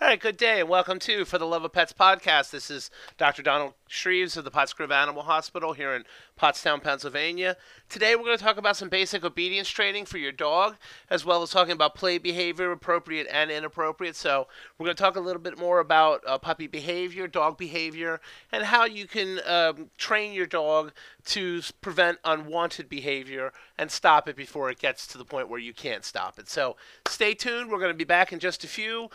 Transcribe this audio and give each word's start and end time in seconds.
All 0.00 0.08
right, 0.08 0.18
good 0.18 0.36
day 0.36 0.58
and 0.58 0.68
welcome 0.68 0.98
to 0.98 1.24
For 1.24 1.38
the 1.38 1.46
Love 1.46 1.64
of 1.64 1.72
Pets 1.72 1.92
podcast. 1.92 2.50
This 2.50 2.68
is 2.68 2.90
Dr. 3.16 3.42
Donald 3.42 3.74
Shreves 3.88 4.36
of 4.36 4.42
the 4.42 4.50
Pottsgrove 4.50 4.90
Animal 4.90 5.22
Hospital 5.22 5.72
here 5.72 5.94
in 5.94 6.02
Pottstown, 6.36 6.82
Pennsylvania. 6.82 7.56
Today 7.88 8.16
we're 8.16 8.24
going 8.24 8.36
to 8.36 8.42
talk 8.42 8.56
about 8.56 8.76
some 8.76 8.88
basic 8.88 9.24
obedience 9.24 9.68
training 9.68 10.06
for 10.06 10.18
your 10.18 10.32
dog, 10.32 10.74
as 11.08 11.24
well 11.24 11.42
as 11.42 11.50
talking 11.50 11.74
about 11.74 11.94
play 11.94 12.18
behavior, 12.18 12.72
appropriate 12.72 13.28
and 13.30 13.52
inappropriate. 13.52 14.16
So 14.16 14.48
we're 14.76 14.86
going 14.86 14.96
to 14.96 15.02
talk 15.02 15.14
a 15.14 15.20
little 15.20 15.40
bit 15.40 15.56
more 15.56 15.78
about 15.78 16.22
uh, 16.26 16.38
puppy 16.38 16.66
behavior, 16.66 17.28
dog 17.28 17.56
behavior, 17.56 18.20
and 18.50 18.64
how 18.64 18.86
you 18.86 19.06
can 19.06 19.38
um, 19.46 19.90
train 19.96 20.32
your 20.32 20.46
dog 20.46 20.92
to 21.26 21.62
prevent 21.80 22.18
unwanted 22.24 22.88
behavior 22.88 23.52
and 23.78 23.92
stop 23.92 24.28
it 24.28 24.34
before 24.34 24.70
it 24.70 24.80
gets 24.80 25.06
to 25.06 25.18
the 25.18 25.24
point 25.24 25.48
where 25.48 25.60
you 25.60 25.72
can't 25.72 26.04
stop 26.04 26.38
it. 26.38 26.48
So 26.48 26.76
stay 27.06 27.34
tuned. 27.34 27.70
We're 27.70 27.78
going 27.78 27.92
to 27.92 27.96
be 27.96 28.04
back 28.04 28.32
in 28.32 28.40
just 28.40 28.64
a 28.64 28.68
few, 28.68 29.08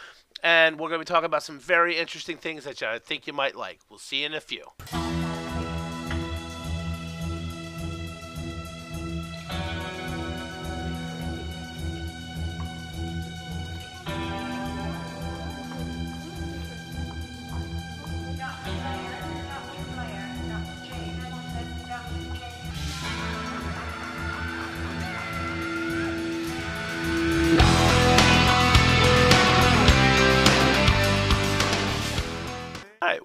and 0.43 0.79
we're 0.79 0.89
going 0.89 0.99
to 0.99 1.05
be 1.05 1.13
talking 1.13 1.25
about 1.25 1.43
some 1.43 1.59
very 1.59 1.97
interesting 1.97 2.37
things 2.37 2.63
that 2.63 2.81
I 2.83 2.99
think 2.99 3.27
you 3.27 3.33
might 3.33 3.55
like. 3.55 3.79
We'll 3.89 3.99
see 3.99 4.21
you 4.21 4.27
in 4.27 4.33
a 4.33 4.41
few. 4.41 4.65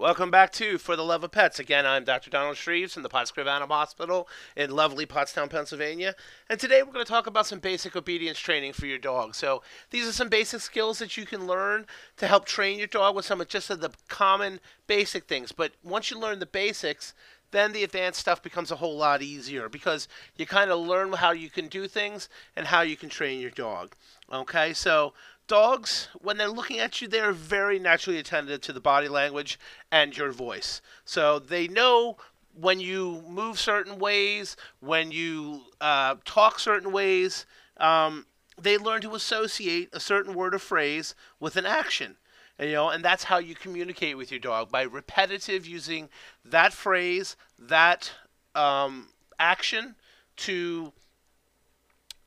Welcome 0.05 0.29
back 0.29 0.51
to 0.51 0.77
For 0.77 0.95
the 0.95 1.03
Love 1.03 1.23
of 1.23 1.31
Pets. 1.31 1.57
Again, 1.57 1.83
I'm 1.83 2.03
Dr. 2.03 2.29
Donald 2.29 2.57
Shreves 2.57 2.91
from 2.91 3.01
the 3.01 3.09
Pottsgrove 3.09 3.47
Animal 3.47 3.75
Hospital 3.75 4.27
in 4.55 4.69
lovely 4.69 5.07
Pottstown, 5.07 5.49
Pennsylvania. 5.49 6.13
And 6.47 6.59
today 6.59 6.83
we're 6.83 6.93
going 6.93 7.03
to 7.03 7.11
talk 7.11 7.25
about 7.25 7.47
some 7.47 7.57
basic 7.57 7.95
obedience 7.95 8.37
training 8.37 8.73
for 8.73 8.85
your 8.85 8.99
dog. 8.99 9.33
So 9.33 9.63
these 9.89 10.07
are 10.07 10.11
some 10.11 10.29
basic 10.29 10.61
skills 10.61 10.99
that 10.99 11.17
you 11.17 11.25
can 11.25 11.47
learn 11.47 11.87
to 12.17 12.27
help 12.27 12.45
train 12.45 12.77
your 12.77 12.85
dog 12.85 13.15
with 13.15 13.25
some 13.25 13.41
of 13.41 13.47
just 13.47 13.67
the 13.69 13.89
common 14.07 14.59
basic 14.85 15.23
things. 15.23 15.51
But 15.51 15.71
once 15.83 16.11
you 16.11 16.19
learn 16.19 16.37
the 16.37 16.45
basics, 16.45 17.15
then 17.49 17.71
the 17.71 17.83
advanced 17.83 18.19
stuff 18.19 18.43
becomes 18.43 18.69
a 18.69 18.75
whole 18.75 18.97
lot 18.97 19.23
easier 19.23 19.69
because 19.69 20.07
you 20.35 20.45
kind 20.45 20.69
of 20.69 20.85
learn 20.85 21.13
how 21.13 21.31
you 21.31 21.49
can 21.49 21.67
do 21.67 21.87
things 21.87 22.29
and 22.55 22.67
how 22.67 22.81
you 22.81 22.95
can 22.95 23.09
train 23.09 23.39
your 23.39 23.49
dog. 23.49 23.95
Okay, 24.31 24.71
so 24.73 25.13
dogs, 25.47 26.09
when 26.21 26.37
they're 26.37 26.49
looking 26.49 26.79
at 26.79 27.01
you, 27.01 27.07
they're 27.07 27.31
very 27.31 27.79
naturally 27.79 28.19
attentive 28.19 28.61
to 28.61 28.73
the 28.73 28.79
body 28.79 29.07
language 29.07 29.59
and 29.91 30.15
your 30.15 30.31
voice. 30.31 30.81
So 31.03 31.39
they 31.39 31.67
know 31.67 32.17
when 32.53 32.79
you 32.79 33.23
move 33.27 33.59
certain 33.59 33.99
ways, 33.99 34.55
when 34.79 35.11
you 35.11 35.61
uh, 35.81 36.15
talk 36.25 36.59
certain 36.59 36.91
ways, 36.91 37.45
um, 37.77 38.25
they 38.59 38.77
learn 38.77 39.01
to 39.01 39.15
associate 39.15 39.89
a 39.91 39.99
certain 39.99 40.33
word 40.33 40.55
or 40.55 40.59
phrase 40.59 41.15
with 41.39 41.57
an 41.57 41.65
action. 41.65 42.15
You 42.57 42.71
know, 42.71 42.89
and 42.89 43.03
that's 43.03 43.25
how 43.25 43.37
you 43.37 43.53
communicate 43.53 44.15
with 44.15 44.31
your 44.31 44.39
dog 44.39 44.71
by 44.71 44.83
repetitive 44.83 45.67
using 45.67 46.07
that 46.45 46.71
phrase, 46.71 47.35
that 47.59 48.13
um, 48.55 49.09
action 49.37 49.95
to 50.37 50.93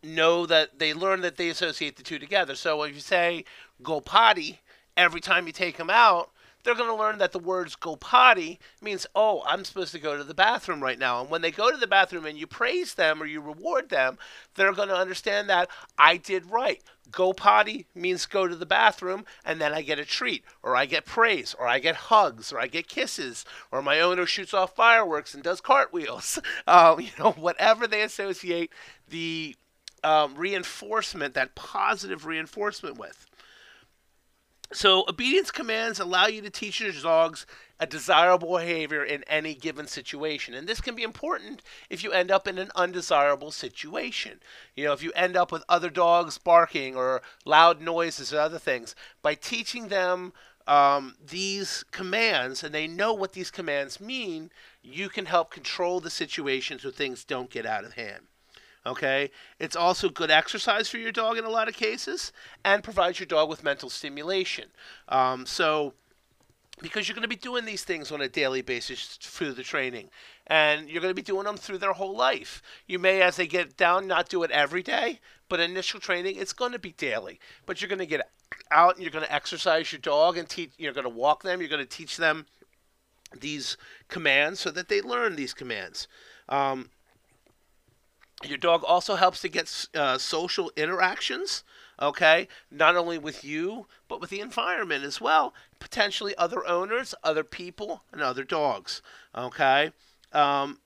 know 0.02 0.46
that 0.46 0.78
they 0.78 0.94
learn 0.94 1.20
that 1.22 1.36
they 1.36 1.48
associate 1.48 1.96
the 1.96 2.02
two 2.02 2.18
together. 2.18 2.54
So 2.54 2.82
if 2.82 2.94
you 2.94 3.00
say 3.00 3.44
go 3.82 4.00
potty 4.00 4.60
every 4.96 5.20
time 5.20 5.46
you 5.46 5.52
take 5.52 5.76
them 5.76 5.90
out, 5.90 6.30
they're 6.64 6.74
going 6.74 6.90
to 6.90 7.02
learn 7.02 7.18
that 7.18 7.32
the 7.32 7.38
words 7.38 7.76
go 7.76 7.96
potty 7.96 8.58
means, 8.82 9.06
oh, 9.14 9.42
I'm 9.46 9.64
supposed 9.64 9.92
to 9.92 9.98
go 9.98 10.16
to 10.16 10.24
the 10.24 10.34
bathroom 10.34 10.82
right 10.82 10.98
now. 10.98 11.20
And 11.20 11.30
when 11.30 11.40
they 11.40 11.50
go 11.50 11.70
to 11.70 11.76
the 11.76 11.86
bathroom 11.86 12.26
and 12.26 12.36
you 12.36 12.46
praise 12.46 12.94
them 12.94 13.22
or 13.22 13.26
you 13.26 13.40
reward 13.40 13.88
them, 13.88 14.18
they're 14.54 14.72
going 14.72 14.88
to 14.88 14.96
understand 14.96 15.48
that 15.48 15.70
I 15.96 16.16
did 16.16 16.50
right. 16.50 16.82
Go 17.10 17.32
potty 17.32 17.86
means 17.94 18.26
go 18.26 18.46
to 18.46 18.56
the 18.56 18.66
bathroom 18.66 19.24
and 19.44 19.60
then 19.60 19.72
I 19.72 19.80
get 19.80 19.98
a 19.98 20.04
treat, 20.04 20.44
or 20.62 20.76
I 20.76 20.84
get 20.84 21.06
praise, 21.06 21.54
or 21.58 21.66
I 21.66 21.78
get 21.78 21.96
hugs, 21.96 22.52
or 22.52 22.60
I 22.60 22.66
get 22.66 22.86
kisses, 22.86 23.46
or 23.72 23.80
my 23.80 24.00
owner 24.00 24.26
shoots 24.26 24.52
off 24.52 24.76
fireworks 24.76 25.32
and 25.32 25.42
does 25.42 25.60
cartwheels. 25.60 26.38
Um, 26.66 27.00
you 27.00 27.10
know, 27.18 27.32
whatever 27.32 27.86
they 27.86 28.02
associate 28.02 28.70
the 29.08 29.56
um, 30.04 30.34
reinforcement, 30.34 31.34
that 31.34 31.54
positive 31.54 32.26
reinforcement 32.26 32.98
with. 32.98 33.26
So, 34.70 35.06
obedience 35.08 35.50
commands 35.50 35.98
allow 35.98 36.26
you 36.26 36.42
to 36.42 36.50
teach 36.50 36.80
your 36.80 36.92
dogs 36.92 37.46
a 37.80 37.86
desirable 37.86 38.58
behavior 38.58 39.02
in 39.02 39.24
any 39.24 39.54
given 39.54 39.86
situation. 39.86 40.52
And 40.52 40.66
this 40.66 40.80
can 40.80 40.94
be 40.94 41.02
important 41.02 41.62
if 41.88 42.04
you 42.04 42.12
end 42.12 42.30
up 42.30 42.46
in 42.46 42.58
an 42.58 42.70
undesirable 42.74 43.50
situation. 43.50 44.40
You 44.76 44.84
know, 44.84 44.92
if 44.92 45.02
you 45.02 45.12
end 45.12 45.36
up 45.36 45.52
with 45.52 45.64
other 45.70 45.88
dogs 45.88 46.36
barking 46.36 46.96
or 46.96 47.22
loud 47.46 47.80
noises 47.80 48.34
or 48.34 48.40
other 48.40 48.58
things, 48.58 48.94
by 49.22 49.34
teaching 49.34 49.88
them 49.88 50.34
um, 50.66 51.14
these 51.24 51.84
commands 51.90 52.62
and 52.62 52.74
they 52.74 52.86
know 52.86 53.14
what 53.14 53.32
these 53.32 53.50
commands 53.50 54.00
mean, 54.00 54.50
you 54.82 55.08
can 55.08 55.26
help 55.26 55.50
control 55.50 56.00
the 56.00 56.10
situation 56.10 56.78
so 56.78 56.90
things 56.90 57.24
don't 57.24 57.48
get 57.48 57.64
out 57.64 57.84
of 57.84 57.94
hand. 57.94 58.26
Okay, 58.88 59.30
it's 59.58 59.76
also 59.76 60.08
good 60.08 60.30
exercise 60.30 60.88
for 60.88 60.96
your 60.96 61.12
dog 61.12 61.36
in 61.36 61.44
a 61.44 61.50
lot 61.50 61.68
of 61.68 61.74
cases, 61.74 62.32
and 62.64 62.82
provides 62.82 63.20
your 63.20 63.26
dog 63.26 63.50
with 63.50 63.62
mental 63.62 63.90
stimulation. 63.90 64.64
Um, 65.08 65.44
so, 65.44 65.92
because 66.80 67.06
you're 67.06 67.14
going 67.14 67.22
to 67.22 67.28
be 67.28 67.36
doing 67.36 67.66
these 67.66 67.84
things 67.84 68.10
on 68.10 68.22
a 68.22 68.28
daily 68.28 68.62
basis 68.62 69.18
through 69.20 69.52
the 69.52 69.62
training, 69.62 70.08
and 70.46 70.88
you're 70.88 71.02
going 71.02 71.10
to 71.10 71.22
be 71.22 71.22
doing 71.22 71.44
them 71.44 71.58
through 71.58 71.78
their 71.78 71.92
whole 71.92 72.16
life. 72.16 72.62
You 72.86 72.98
may, 72.98 73.20
as 73.20 73.36
they 73.36 73.46
get 73.46 73.76
down, 73.76 74.06
not 74.06 74.30
do 74.30 74.42
it 74.42 74.50
every 74.50 74.82
day, 74.82 75.20
but 75.50 75.60
initial 75.60 76.00
training 76.00 76.36
it's 76.36 76.54
going 76.54 76.72
to 76.72 76.78
be 76.78 76.92
daily. 76.92 77.40
But 77.66 77.82
you're 77.82 77.90
going 77.90 77.98
to 77.98 78.06
get 78.06 78.30
out 78.70 78.94
and 78.94 79.02
you're 79.02 79.12
going 79.12 79.24
to 79.24 79.34
exercise 79.34 79.92
your 79.92 80.00
dog 80.00 80.38
and 80.38 80.48
teach. 80.48 80.72
You're 80.78 80.94
going 80.94 81.04
to 81.04 81.10
walk 81.10 81.42
them. 81.42 81.60
You're 81.60 81.68
going 81.68 81.84
to 81.84 81.86
teach 81.86 82.16
them 82.16 82.46
these 83.38 83.76
commands 84.08 84.60
so 84.60 84.70
that 84.70 84.88
they 84.88 85.02
learn 85.02 85.36
these 85.36 85.52
commands. 85.52 86.08
Um, 86.48 86.88
your 88.44 88.58
dog 88.58 88.84
also 88.84 89.16
helps 89.16 89.40
to 89.40 89.48
get 89.48 89.86
uh, 89.94 90.18
social 90.18 90.70
interactions, 90.76 91.64
okay? 92.00 92.46
Not 92.70 92.96
only 92.96 93.18
with 93.18 93.44
you, 93.44 93.86
but 94.06 94.20
with 94.20 94.30
the 94.30 94.40
environment 94.40 95.04
as 95.04 95.20
well. 95.20 95.54
Potentially 95.80 96.36
other 96.36 96.66
owners, 96.66 97.14
other 97.24 97.44
people, 97.44 98.04
and 98.12 98.22
other 98.22 98.44
dogs, 98.44 99.02
okay? 99.36 99.92
Um, 100.32 100.78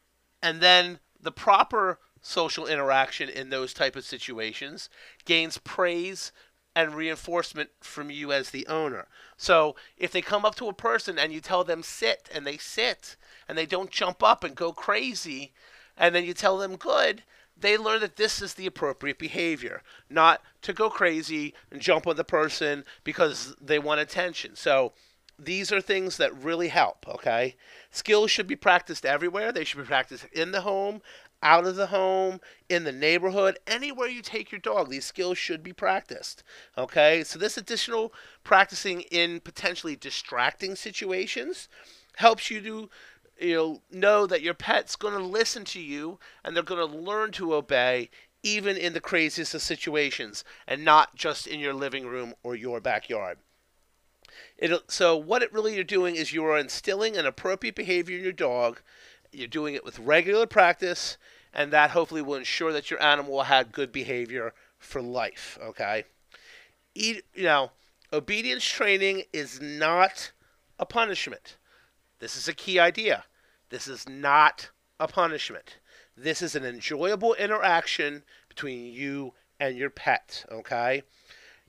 and 0.42 0.60
then 0.60 1.00
the 1.20 1.32
proper 1.32 1.98
social 2.22 2.66
interaction 2.66 3.28
in 3.28 3.50
those 3.50 3.74
type 3.74 3.96
of 3.96 4.04
situations 4.04 4.88
gains 5.24 5.58
praise 5.58 6.32
and 6.74 6.94
reinforcement 6.94 7.68
from 7.80 8.10
you 8.10 8.32
as 8.32 8.50
the 8.50 8.66
owner. 8.66 9.08
So 9.36 9.76
if 9.98 10.10
they 10.10 10.22
come 10.22 10.44
up 10.44 10.54
to 10.54 10.68
a 10.68 10.72
person 10.72 11.18
and 11.18 11.32
you 11.32 11.40
tell 11.40 11.64
them 11.64 11.82
sit 11.82 12.30
and 12.34 12.46
they 12.46 12.56
sit 12.56 13.16
and 13.46 13.58
they 13.58 13.66
don't 13.66 13.90
jump 13.90 14.22
up 14.22 14.42
and 14.42 14.54
go 14.54 14.72
crazy, 14.72 15.52
and 15.98 16.14
then 16.14 16.24
you 16.24 16.32
tell 16.32 16.56
them 16.56 16.76
good, 16.76 17.22
they 17.62 17.78
learn 17.78 18.00
that 18.00 18.16
this 18.16 18.42
is 18.42 18.54
the 18.54 18.66
appropriate 18.66 19.18
behavior, 19.18 19.82
not 20.10 20.42
to 20.62 20.72
go 20.72 20.90
crazy 20.90 21.54
and 21.70 21.80
jump 21.80 22.06
on 22.06 22.16
the 22.16 22.24
person 22.24 22.84
because 23.04 23.54
they 23.60 23.78
want 23.78 24.00
attention. 24.00 24.54
So 24.54 24.92
these 25.38 25.72
are 25.72 25.80
things 25.80 26.18
that 26.18 26.36
really 26.36 26.68
help, 26.68 27.06
okay? 27.08 27.56
Skills 27.90 28.30
should 28.30 28.46
be 28.46 28.56
practiced 28.56 29.06
everywhere. 29.06 29.50
They 29.50 29.64
should 29.64 29.80
be 29.80 29.86
practiced 29.86 30.26
in 30.32 30.52
the 30.52 30.60
home, 30.60 31.00
out 31.42 31.66
of 31.66 31.76
the 31.76 31.88
home, 31.88 32.40
in 32.68 32.84
the 32.84 32.92
neighborhood, 32.92 33.58
anywhere 33.66 34.08
you 34.08 34.22
take 34.22 34.52
your 34.52 34.60
dog. 34.60 34.90
These 34.90 35.06
skills 35.06 35.38
should 35.38 35.62
be 35.62 35.72
practiced, 35.72 36.44
okay? 36.78 37.24
So 37.24 37.38
this 37.38 37.56
additional 37.56 38.12
practicing 38.44 39.00
in 39.02 39.40
potentially 39.40 39.96
distracting 39.96 40.76
situations 40.76 41.68
helps 42.16 42.50
you 42.50 42.60
to 42.60 42.90
you 43.42 43.54
know, 43.54 43.82
know 43.90 44.26
that 44.26 44.42
your 44.42 44.54
pet's 44.54 44.96
going 44.96 45.14
to 45.14 45.24
listen 45.24 45.64
to 45.66 45.80
you 45.80 46.18
and 46.44 46.54
they're 46.54 46.62
going 46.62 46.88
to 46.88 46.96
learn 46.96 47.32
to 47.32 47.54
obey 47.54 48.10
even 48.42 48.76
in 48.76 48.92
the 48.92 49.00
craziest 49.00 49.54
of 49.54 49.62
situations 49.62 50.44
and 50.66 50.84
not 50.84 51.14
just 51.14 51.46
in 51.46 51.60
your 51.60 51.74
living 51.74 52.06
room 52.06 52.34
or 52.42 52.54
your 52.54 52.80
backyard. 52.80 53.38
It'll, 54.58 54.82
so 54.88 55.16
what 55.16 55.42
it 55.42 55.52
really 55.52 55.74
you're 55.74 55.84
doing 55.84 56.16
is 56.16 56.32
you 56.32 56.44
are 56.44 56.58
instilling 56.58 57.16
an 57.16 57.26
appropriate 57.26 57.74
behavior 57.74 58.16
in 58.16 58.24
your 58.24 58.32
dog. 58.32 58.80
You're 59.32 59.48
doing 59.48 59.74
it 59.74 59.84
with 59.84 59.98
regular 59.98 60.46
practice, 60.46 61.16
and 61.52 61.72
that 61.72 61.90
hopefully 61.90 62.22
will 62.22 62.34
ensure 62.34 62.72
that 62.72 62.90
your 62.90 63.02
animal 63.02 63.32
will 63.32 63.42
have 63.44 63.72
good 63.72 63.92
behavior 63.92 64.54
for 64.78 65.02
life. 65.02 65.58
Okay, 65.62 66.04
Eat, 66.94 67.24
you 67.34 67.44
know, 67.44 67.70
obedience 68.12 68.64
training 68.64 69.24
is 69.32 69.60
not 69.60 70.32
a 70.78 70.86
punishment. 70.86 71.56
This 72.18 72.36
is 72.36 72.48
a 72.48 72.54
key 72.54 72.78
idea. 72.78 73.24
This 73.72 73.88
is 73.88 74.06
not 74.06 74.68
a 75.00 75.08
punishment. 75.08 75.78
This 76.14 76.42
is 76.42 76.54
an 76.54 76.62
enjoyable 76.62 77.32
interaction 77.32 78.22
between 78.50 78.92
you 78.92 79.32
and 79.58 79.78
your 79.78 79.88
pet, 79.88 80.44
okay? 80.52 81.04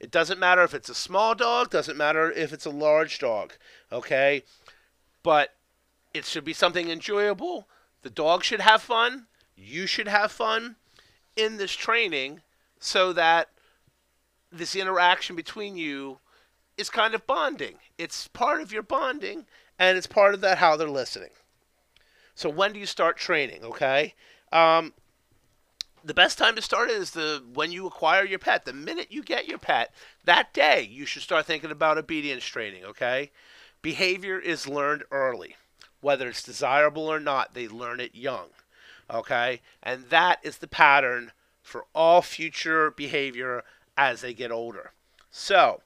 It 0.01 0.11
doesn't 0.11 0.37
matter 0.37 0.63
if 0.63 0.73
it's 0.73 0.89
a 0.89 0.95
small 0.95 1.33
dog, 1.33 1.69
doesn't 1.69 1.95
matter 1.95 2.29
if 2.29 2.51
it's 2.51 2.65
a 2.65 2.71
large 2.71 3.19
dog, 3.19 3.53
okay? 3.89 4.43
But 5.23 5.55
it 6.13 6.25
should 6.25 6.43
be 6.43 6.51
something 6.51 6.89
enjoyable. 6.89 7.69
The 8.01 8.09
dog 8.09 8.43
should 8.43 8.59
have 8.59 8.81
fun. 8.81 9.27
You 9.55 9.87
should 9.87 10.09
have 10.09 10.29
fun 10.29 10.75
in 11.37 11.55
this 11.55 11.71
training 11.71 12.41
so 12.81 13.13
that 13.13 13.47
this 14.51 14.75
interaction 14.75 15.37
between 15.37 15.77
you 15.77 16.17
is 16.77 16.89
kind 16.89 17.15
of 17.15 17.25
bonding. 17.25 17.75
It's 17.97 18.27
part 18.27 18.59
of 18.59 18.73
your 18.73 18.83
bonding 18.83 19.45
and 19.79 19.97
it's 19.97 20.05
part 20.05 20.33
of 20.33 20.41
that 20.41 20.57
how 20.57 20.75
they're 20.75 20.89
listening. 20.89 21.29
So 22.35 22.49
when 22.49 22.73
do 22.73 22.79
you 22.79 22.85
start 22.85 23.17
training? 23.17 23.63
Okay, 23.63 24.15
um, 24.51 24.93
the 26.03 26.13
best 26.13 26.37
time 26.37 26.55
to 26.55 26.61
start 26.61 26.89
is 26.89 27.11
the 27.11 27.43
when 27.53 27.71
you 27.71 27.87
acquire 27.87 28.25
your 28.25 28.39
pet. 28.39 28.65
The 28.65 28.73
minute 28.73 29.07
you 29.11 29.23
get 29.23 29.47
your 29.47 29.57
pet, 29.57 29.93
that 30.25 30.53
day 30.53 30.81
you 30.81 31.05
should 31.05 31.21
start 31.21 31.45
thinking 31.45 31.71
about 31.71 31.97
obedience 31.97 32.43
training. 32.43 32.83
Okay, 32.85 33.31
behavior 33.81 34.39
is 34.39 34.67
learned 34.67 35.03
early, 35.11 35.55
whether 36.01 36.27
it's 36.27 36.43
desirable 36.43 37.07
or 37.07 37.19
not. 37.19 37.53
They 37.53 37.67
learn 37.67 37.99
it 37.99 38.15
young. 38.15 38.49
Okay, 39.11 39.61
and 39.81 40.05
that 40.09 40.39
is 40.43 40.57
the 40.57 40.67
pattern 40.67 41.31
for 41.61 41.85
all 41.93 42.21
future 42.21 42.91
behavior 42.91 43.63
as 43.97 44.21
they 44.21 44.33
get 44.33 44.51
older. 44.51 44.91
So, 45.31 45.81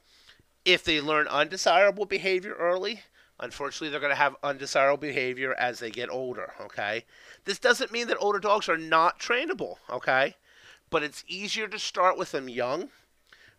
if 0.66 0.84
they 0.84 1.00
learn 1.00 1.28
undesirable 1.28 2.06
behavior 2.06 2.54
early, 2.54 3.02
Unfortunately, 3.39 3.89
they're 3.89 4.00
going 4.00 4.12
to 4.12 4.16
have 4.16 4.36
undesirable 4.42 4.98
behavior 4.98 5.54
as 5.54 5.80
they 5.80 5.92
get 5.92 6.10
older, 6.10 6.54
okay? 6.60 7.06
This 7.45 7.60
doesn't 7.60 7.92
mean 7.92 8.07
that 8.07 8.18
older 8.19 8.39
dogs 8.39 8.68
are 8.68 8.78
not 8.78 9.19
trainable, 9.19 9.75
okay? 9.89 10.36
But 10.89 11.04
it's 11.04 11.24
easier 11.28 11.68
to 11.68 11.78
start 11.78 12.18
with 12.18 12.31
them 12.31 12.50
young 12.50 12.89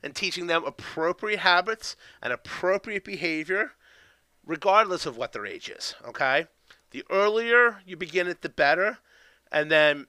and 0.02 0.14
teaching 0.14 0.48
them 0.48 0.64
appropriate 0.64 1.40
habits 1.40 1.96
and 2.20 2.32
appropriate 2.32 3.04
behavior 3.04 3.72
regardless 4.44 5.06
of 5.06 5.16
what 5.16 5.32
their 5.32 5.46
age 5.46 5.68
is, 5.68 5.94
okay? 6.04 6.46
The 6.90 7.04
earlier 7.10 7.82
you 7.86 7.96
begin 7.96 8.26
it, 8.26 8.42
the 8.42 8.48
better. 8.48 8.98
And 9.52 9.70
then, 9.70 10.06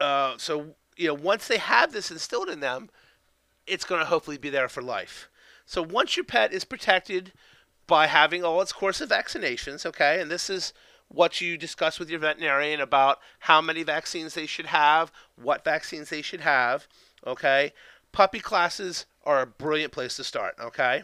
uh, 0.00 0.38
so, 0.38 0.76
you 0.96 1.08
know, 1.08 1.14
once 1.14 1.48
they 1.48 1.58
have 1.58 1.92
this 1.92 2.10
instilled 2.10 2.48
in 2.48 2.60
them, 2.60 2.88
it's 3.66 3.84
going 3.84 4.00
to 4.00 4.06
hopefully 4.06 4.38
be 4.38 4.48
there 4.48 4.68
for 4.68 4.80
life. 4.80 5.28
So 5.68 5.82
once 5.82 6.16
your 6.16 6.24
pet 6.24 6.54
is 6.54 6.64
protected 6.64 7.34
by 7.86 8.06
having 8.06 8.42
all 8.42 8.62
its 8.62 8.72
course 8.72 9.02
of 9.02 9.10
vaccinations, 9.10 9.84
okay, 9.84 10.18
and 10.18 10.30
this 10.30 10.48
is 10.48 10.72
what 11.08 11.42
you 11.42 11.58
discuss 11.58 11.98
with 11.98 12.08
your 12.08 12.20
veterinarian 12.20 12.80
about 12.80 13.18
how 13.40 13.60
many 13.60 13.82
vaccines 13.82 14.32
they 14.32 14.46
should 14.46 14.64
have, 14.64 15.12
what 15.36 15.66
vaccines 15.66 16.08
they 16.08 16.22
should 16.22 16.40
have, 16.40 16.88
okay? 17.26 17.74
Puppy 18.12 18.40
classes 18.40 19.04
are 19.24 19.42
a 19.42 19.46
brilliant 19.46 19.92
place 19.92 20.16
to 20.16 20.24
start, 20.24 20.54
okay? 20.58 21.02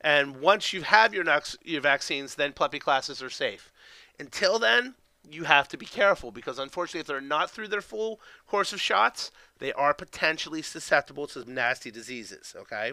And 0.00 0.36
once 0.36 0.72
you 0.72 0.82
have 0.82 1.12
your 1.12 1.24
your 1.64 1.80
vaccines, 1.80 2.36
then 2.36 2.52
puppy 2.52 2.78
classes 2.78 3.20
are 3.20 3.30
safe. 3.30 3.72
Until 4.16 4.60
then, 4.60 4.94
you 5.28 5.42
have 5.42 5.66
to 5.68 5.76
be 5.76 5.86
careful 5.86 6.30
because 6.30 6.60
unfortunately, 6.60 7.00
if 7.00 7.08
they're 7.08 7.20
not 7.20 7.50
through 7.50 7.66
their 7.66 7.80
full 7.80 8.20
course 8.46 8.72
of 8.72 8.80
shots, 8.80 9.32
they 9.58 9.72
are 9.72 9.92
potentially 9.92 10.62
susceptible 10.62 11.26
to 11.26 11.50
nasty 11.50 11.90
diseases. 11.90 12.54
Okay, 12.56 12.92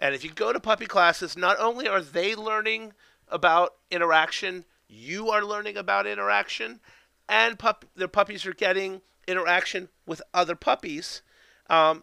and 0.00 0.14
if 0.14 0.24
you 0.24 0.30
go 0.30 0.52
to 0.52 0.58
puppy 0.58 0.86
classes, 0.86 1.36
not 1.36 1.60
only 1.60 1.86
are 1.86 2.00
they 2.00 2.34
learning 2.34 2.94
about 3.28 3.74
interaction, 3.90 4.64
you 4.88 5.28
are 5.30 5.44
learning 5.44 5.76
about 5.76 6.06
interaction, 6.06 6.80
and 7.28 7.58
pup- 7.58 7.84
their 7.94 8.08
puppies 8.08 8.46
are 8.46 8.54
getting 8.54 9.02
interaction 9.28 9.90
with 10.06 10.22
other 10.32 10.56
puppies, 10.56 11.22
um, 11.68 12.02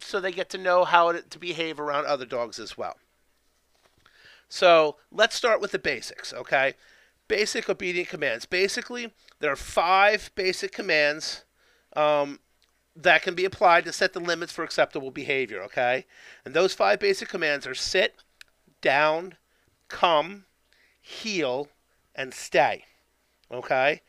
so 0.00 0.20
they 0.20 0.32
get 0.32 0.50
to 0.50 0.58
know 0.58 0.84
how 0.84 1.12
to, 1.12 1.38
behave 1.38 1.78
around 1.78 2.06
other 2.06 2.26
dogs 2.26 2.58
as 2.58 2.76
well. 2.76 2.96
So 4.48 4.96
let's 5.12 5.36
start 5.36 5.60
with 5.60 5.70
the 5.70 5.78
basics, 5.78 6.32
okay? 6.32 6.74
Basic 7.28 7.68
obedient 7.70 8.08
commands. 8.08 8.44
Basically, 8.44 9.12
there 9.38 9.52
are 9.52 9.56
five 9.56 10.30
basic 10.34 10.72
commands 10.72 11.44
um, 11.94 12.40
that 13.02 13.22
can 13.22 13.34
be 13.34 13.44
applied 13.44 13.84
to 13.84 13.92
set 13.92 14.12
the 14.12 14.20
limits 14.20 14.52
for 14.52 14.62
acceptable 14.62 15.10
behavior, 15.10 15.62
okay? 15.62 16.06
And 16.44 16.54
those 16.54 16.74
five 16.74 16.98
basic 16.98 17.28
commands 17.28 17.66
are 17.66 17.74
sit, 17.74 18.16
down, 18.80 19.36
come, 19.88 20.44
heel, 21.00 21.68
and 22.14 22.34
stay, 22.34 22.84
okay? 23.50 24.02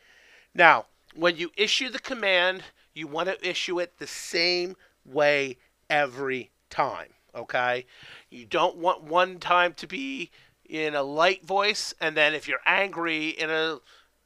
Now, 0.54 0.86
when 1.14 1.36
you 1.36 1.50
issue 1.56 1.90
the 1.90 1.98
command, 1.98 2.62
you 2.94 3.06
want 3.06 3.28
to 3.28 3.48
issue 3.48 3.80
it 3.80 3.98
the 3.98 4.06
same 4.06 4.76
way 5.04 5.56
every 5.88 6.50
time, 6.70 7.08
okay? 7.34 7.86
You 8.30 8.46
don't 8.46 8.76
want 8.76 9.04
one 9.04 9.38
time 9.38 9.74
to 9.74 9.86
be 9.86 10.30
in 10.68 10.94
a 10.94 11.02
light 11.02 11.44
voice, 11.44 11.94
and 12.00 12.16
then 12.16 12.34
if 12.34 12.48
you're 12.48 12.60
angry, 12.66 13.28
in 13.28 13.50
a 13.50 13.78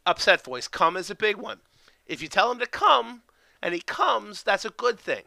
upset 0.07 0.45
voice. 0.45 0.69
Come 0.69 0.97
is 0.97 1.11
a 1.11 1.15
big 1.15 1.37
one. 1.37 1.61
If 2.07 2.23
you 2.23 2.29
tell 2.29 2.51
him 2.51 2.61
to 2.61 2.67
come, 2.67 3.23
and 3.63 3.75
he 3.75 3.81
comes, 3.81 4.43
that's 4.43 4.65
a 4.65 4.71
good 4.71 4.99
thing. 4.99 5.23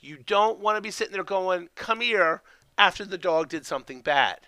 You 0.00 0.18
don't 0.18 0.60
want 0.60 0.76
to 0.76 0.80
be 0.80 0.90
sitting 0.90 1.12
there 1.12 1.24
going, 1.24 1.68
come 1.74 2.00
here, 2.00 2.42
after 2.76 3.04
the 3.04 3.18
dog 3.18 3.48
did 3.48 3.66
something 3.66 4.00
bad. 4.00 4.40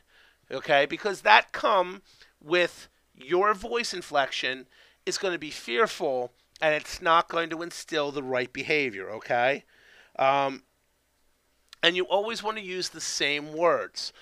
Okay? 0.51 0.87
Because 0.87 1.23
that 1.23 1.53
come 1.53 2.03
with 2.43 2.89
your 3.15 3.53
voice 3.55 3.93
inflection 3.93 4.67
is 5.05 5.19
going 5.19 5.33
to 5.33 5.39
be 5.39 5.51
fearful 5.51 6.33
and 6.63 6.75
it's 6.75 7.03
not 7.03 7.29
going 7.29 7.51
to 7.51 7.63
instill 7.63 8.13
the 8.13 8.23
right 8.23 8.53
behavior. 8.53 9.11
Okay? 9.11 9.65
Um, 10.19 10.63
and 11.83 11.97
you 11.97 12.05
always 12.05 12.43
want 12.43 12.59
to 12.59 12.63
use 12.63 12.91
the 12.91 13.01
same 13.01 13.53
words. 13.53 14.13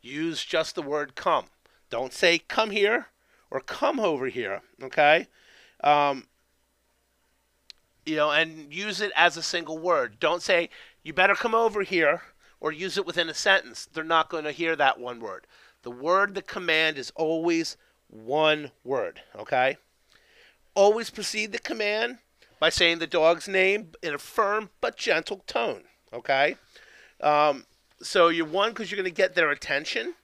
Use 0.00 0.44
just 0.44 0.74
the 0.74 0.82
word 0.82 1.14
come. 1.14 1.46
Don't 1.90 2.12
say 2.12 2.38
come 2.38 2.70
here 2.70 3.08
or 3.50 3.60
come 3.60 4.00
over 4.00 4.28
here. 4.28 4.62
Okay? 4.82 5.26
Um, 5.82 6.26
you 8.04 8.16
know, 8.16 8.30
and 8.30 8.72
use 8.72 9.00
it 9.00 9.12
as 9.16 9.36
a 9.36 9.42
single 9.42 9.78
word. 9.78 10.18
Don't 10.20 10.42
say, 10.42 10.70
you 11.02 11.12
better 11.12 11.34
come 11.34 11.54
over 11.54 11.82
here, 11.82 12.22
or 12.60 12.72
use 12.72 12.98
it 12.98 13.06
within 13.06 13.28
a 13.28 13.34
sentence. 13.34 13.88
They're 13.92 14.04
not 14.04 14.28
going 14.28 14.44
to 14.44 14.52
hear 14.52 14.76
that 14.76 15.00
one 15.00 15.20
word. 15.20 15.46
The 15.82 15.90
word, 15.90 16.34
the 16.34 16.42
command 16.42 16.98
is 16.98 17.10
always 17.16 17.76
one 18.08 18.70
word, 18.84 19.22
okay? 19.34 19.78
Always 20.74 21.10
precede 21.10 21.52
the 21.52 21.58
command 21.58 22.18
by 22.58 22.68
saying 22.68 22.98
the 22.98 23.06
dog's 23.06 23.48
name 23.48 23.92
in 24.02 24.14
a 24.14 24.18
firm 24.18 24.70
but 24.80 24.96
gentle 24.96 25.42
tone, 25.46 25.84
okay? 26.12 26.56
Um, 27.20 27.64
so 28.02 28.28
you're 28.28 28.46
one 28.46 28.70
because 28.70 28.90
you're 28.90 29.00
going 29.00 29.10
to 29.10 29.16
get 29.16 29.34
their 29.34 29.50
attention 29.50 30.14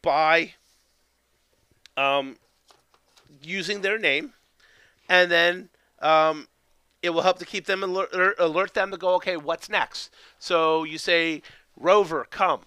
by 0.00 0.54
um, 1.96 2.36
using 3.42 3.82
their 3.82 3.98
name, 3.98 4.32
and 5.08 5.30
then 5.30 5.68
um, 6.00 6.48
it 7.04 7.12
will 7.12 7.20
help 7.20 7.38
to 7.38 7.44
keep 7.44 7.66
them 7.66 7.82
alert, 7.82 8.34
alert 8.38 8.72
them 8.72 8.90
to 8.90 8.96
go, 8.96 9.14
okay, 9.16 9.36
what's 9.36 9.68
next? 9.68 10.08
So 10.38 10.84
you 10.84 10.96
say, 10.96 11.42
Rover, 11.76 12.26
come. 12.30 12.62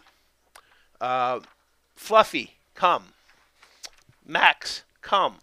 Uh, 1.02 1.40
Fluffy, 1.96 2.58
come. 2.76 3.06
Max, 4.24 4.84
come. 5.02 5.38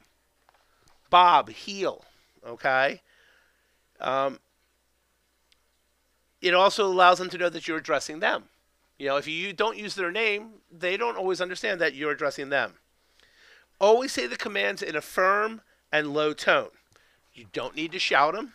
Bob, 1.11 1.51
heel. 1.51 2.05
Okay? 2.47 3.01
Um, 4.01 4.39
it 6.41 6.55
also 6.55 6.87
allows 6.87 7.19
them 7.19 7.31
to 7.31 7.39
know 7.39 7.49
that 7.49 7.67
you're 7.67 7.79
addressing 7.79 8.21
them. 8.21 8.45
You 8.97 9.09
know, 9.09 9.17
if 9.17 9.27
you 9.27 9.53
don't 9.53 9.77
use 9.77 9.97
their 9.97 10.13
name, 10.13 10.51
they 10.71 10.97
don't 10.97 11.17
always 11.17 11.41
understand 11.41 11.81
that 11.81 11.95
you're 11.95 12.13
addressing 12.13 12.51
them. 12.51 12.75
Always 13.81 14.13
say 14.13 14.29
the 14.29 14.37
commands 14.37 14.83
in 14.83 14.95
a 14.95 15.01
firm 15.01 15.63
and 15.91 16.15
low 16.15 16.33
tone. 16.33 16.71
You 17.33 17.47
don't 17.53 17.75
need 17.75 17.91
to 17.91 17.99
shout 17.99 18.35
them 18.35 18.53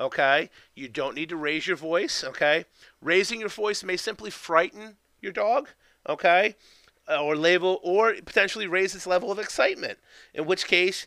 okay? 0.00 0.50
You 0.74 0.88
don't 0.88 1.14
need 1.14 1.28
to 1.28 1.36
raise 1.36 1.66
your 1.66 1.76
voice, 1.76 2.24
okay? 2.24 2.64
Raising 3.00 3.40
your 3.40 3.48
voice 3.50 3.84
may 3.84 3.96
simply 3.96 4.30
frighten 4.30 4.96
your 5.20 5.32
dog, 5.32 5.68
okay? 6.08 6.56
Uh, 7.08 7.22
or 7.22 7.36
label 7.36 7.78
or 7.82 8.14
potentially 8.14 8.66
raise 8.66 8.94
its 8.94 9.06
level 9.06 9.30
of 9.30 9.38
excitement. 9.38 9.98
In 10.34 10.46
which 10.46 10.66
case, 10.66 11.06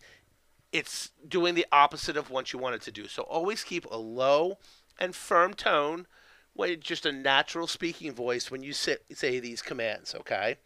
it's 0.72 1.12
doing 1.28 1.56
the 1.56 1.66
opposite 1.72 2.18
of 2.18 2.30
what 2.30 2.54
you 2.54 2.60
want 2.60 2.76
it 2.76 2.82
to 2.84 2.92
do. 2.92 3.08
So 3.08 3.24
always 3.24 3.64
keep 3.64 3.86
a 3.86 3.98
low 3.98 4.58
and 5.00 5.16
firm 5.16 5.54
tone, 5.54 6.06
with 6.56 6.82
just 6.82 7.06
a 7.06 7.12
natural 7.12 7.68
speaking 7.68 8.14
voice 8.14 8.52
when 8.52 8.64
you 8.64 8.74
say 8.74 9.40
these 9.40 9.62
commands, 9.62 10.14
okay? 10.14 10.58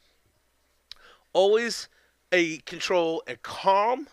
Always 1.33 1.87
a 2.31 2.57
control 2.59 3.23
a 3.25 3.37
calm 3.37 4.07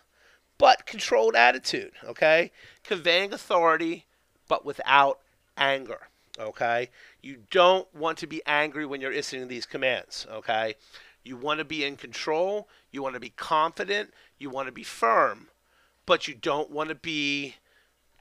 but 0.64 0.87
controlled 0.87 1.37
attitude, 1.37 1.92
okay? 2.04 2.50
Conveying 2.85 3.35
authority, 3.35 4.06
but 4.49 4.64
without 4.64 5.21
anger, 5.59 6.09
okay? 6.38 6.88
You 7.21 7.40
don't 7.50 7.87
want 7.94 8.16
to 8.16 8.26
be 8.26 8.40
angry 8.47 8.87
when 8.87 9.02
you're 9.02 9.12
issuing 9.12 9.49
these 9.49 9.66
commands, 9.66 10.26
okay? 10.33 10.76
You 11.23 11.37
want 11.37 11.59
to 11.59 11.66
be 11.66 11.85
in 11.85 11.97
control, 11.97 12.66
you 12.90 13.02
want 13.02 13.12
to 13.12 13.21
be 13.21 13.28
confident, 13.28 14.14
you 14.38 14.49
want 14.49 14.66
to 14.68 14.73
be 14.73 14.85
firm, 14.85 15.49
but 16.06 16.28
you 16.28 16.35
don't 16.35 16.71
want 16.71 16.88
to 16.88 16.94
be 16.94 17.56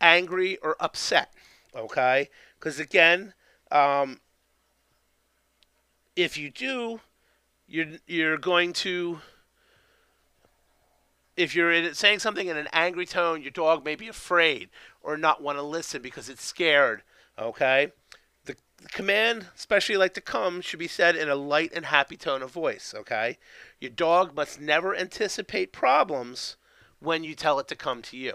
angry 0.02 0.58
or 0.58 0.76
upset, 0.82 1.32
okay? 1.74 2.30
Because 2.60 2.78
again, 2.78 3.36
um, 3.72 4.20
if 6.18 6.38
you 6.38 6.50
do, 6.50 7.00
you're 7.70 8.00
you're 8.06 8.38
going 8.38 8.74
to 8.74 9.22
if 11.36 11.56
you're 11.56 11.72
in, 11.72 11.94
saying 11.94 12.20
something 12.20 12.48
in 12.48 12.58
an 12.58 12.68
angry 12.74 13.06
tone, 13.06 13.42
your 13.42 13.52
dog 13.52 13.84
may 13.84 13.96
be 13.96 14.08
afraid 14.08 14.70
or 15.02 15.18
not 15.18 15.42
want 15.42 15.58
to 15.58 15.64
listen 15.64 16.02
because 16.02 16.30
it's 16.30 16.44
scared. 16.44 17.04
Okay, 17.38 17.92
the, 18.46 18.56
the 18.78 18.90
command, 18.90 19.48
especially 19.56 19.98
like 19.98 20.14
to 20.14 20.22
come, 20.22 20.62
should 20.62 20.80
be 20.80 20.88
said 20.88 21.16
in 21.16 21.30
a 21.30 21.36
light 21.36 21.72
and 21.74 21.86
happy 21.86 22.18
tone 22.18 22.42
of 22.42 22.52
voice. 22.52 22.94
Okay, 22.96 23.38
your 23.80 23.92
dog 23.92 24.36
must 24.36 24.62
never 24.62 24.96
anticipate 24.96 25.72
problems 25.72 26.58
when 27.00 27.24
you 27.24 27.36
tell 27.36 27.60
it 27.60 27.68
to 27.68 27.76
come 27.76 28.02
to 28.04 28.18
you. 28.18 28.34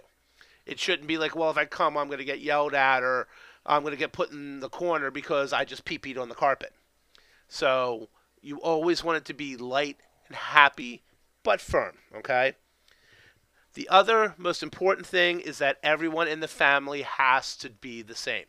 It 0.67 0.79
shouldn't 0.79 1.09
be 1.09 1.17
like, 1.17 1.35
well, 1.35 1.51
if 1.51 1.57
I 1.57 1.65
come, 1.65 1.97
I'm 1.97 2.09
going 2.09 2.19
to 2.19 2.25
get 2.25 2.41
yelled 2.41 2.75
at 2.75 3.03
or 3.03 3.27
I'm 3.65 3.83
going 3.83 3.93
to 3.93 3.99
get 3.99 4.13
put 4.13 4.31
in 4.31 4.61
the 4.61 4.69
corner 4.69 5.11
because 5.11 5.53
I 5.53 5.65
just 5.65 5.85
pee 5.85 5.99
peed 5.99 6.21
on 6.21 6.29
the 6.29 6.35
carpet. 6.35 6.75
So 7.49 8.09
you 8.43 8.59
always 8.59 9.03
want 9.03 9.17
it 9.17 9.25
to 9.27 9.35
be 9.35 9.57
light 9.57 9.97
and 10.27 10.37
happy, 10.37 11.03
but 11.43 11.61
firm. 11.61 11.97
Okay. 12.15 12.55
The 13.79 13.89
other 13.91 14.35
most 14.37 14.65
important 14.65 15.07
thing 15.07 15.39
is 15.39 15.59
that 15.59 15.79
everyone 15.85 16.27
in 16.27 16.41
the 16.41 16.49
family 16.49 17.03
has 17.03 17.55
to 17.59 17.71
be 17.71 18.03
the 18.03 18.17
same. 18.17 18.47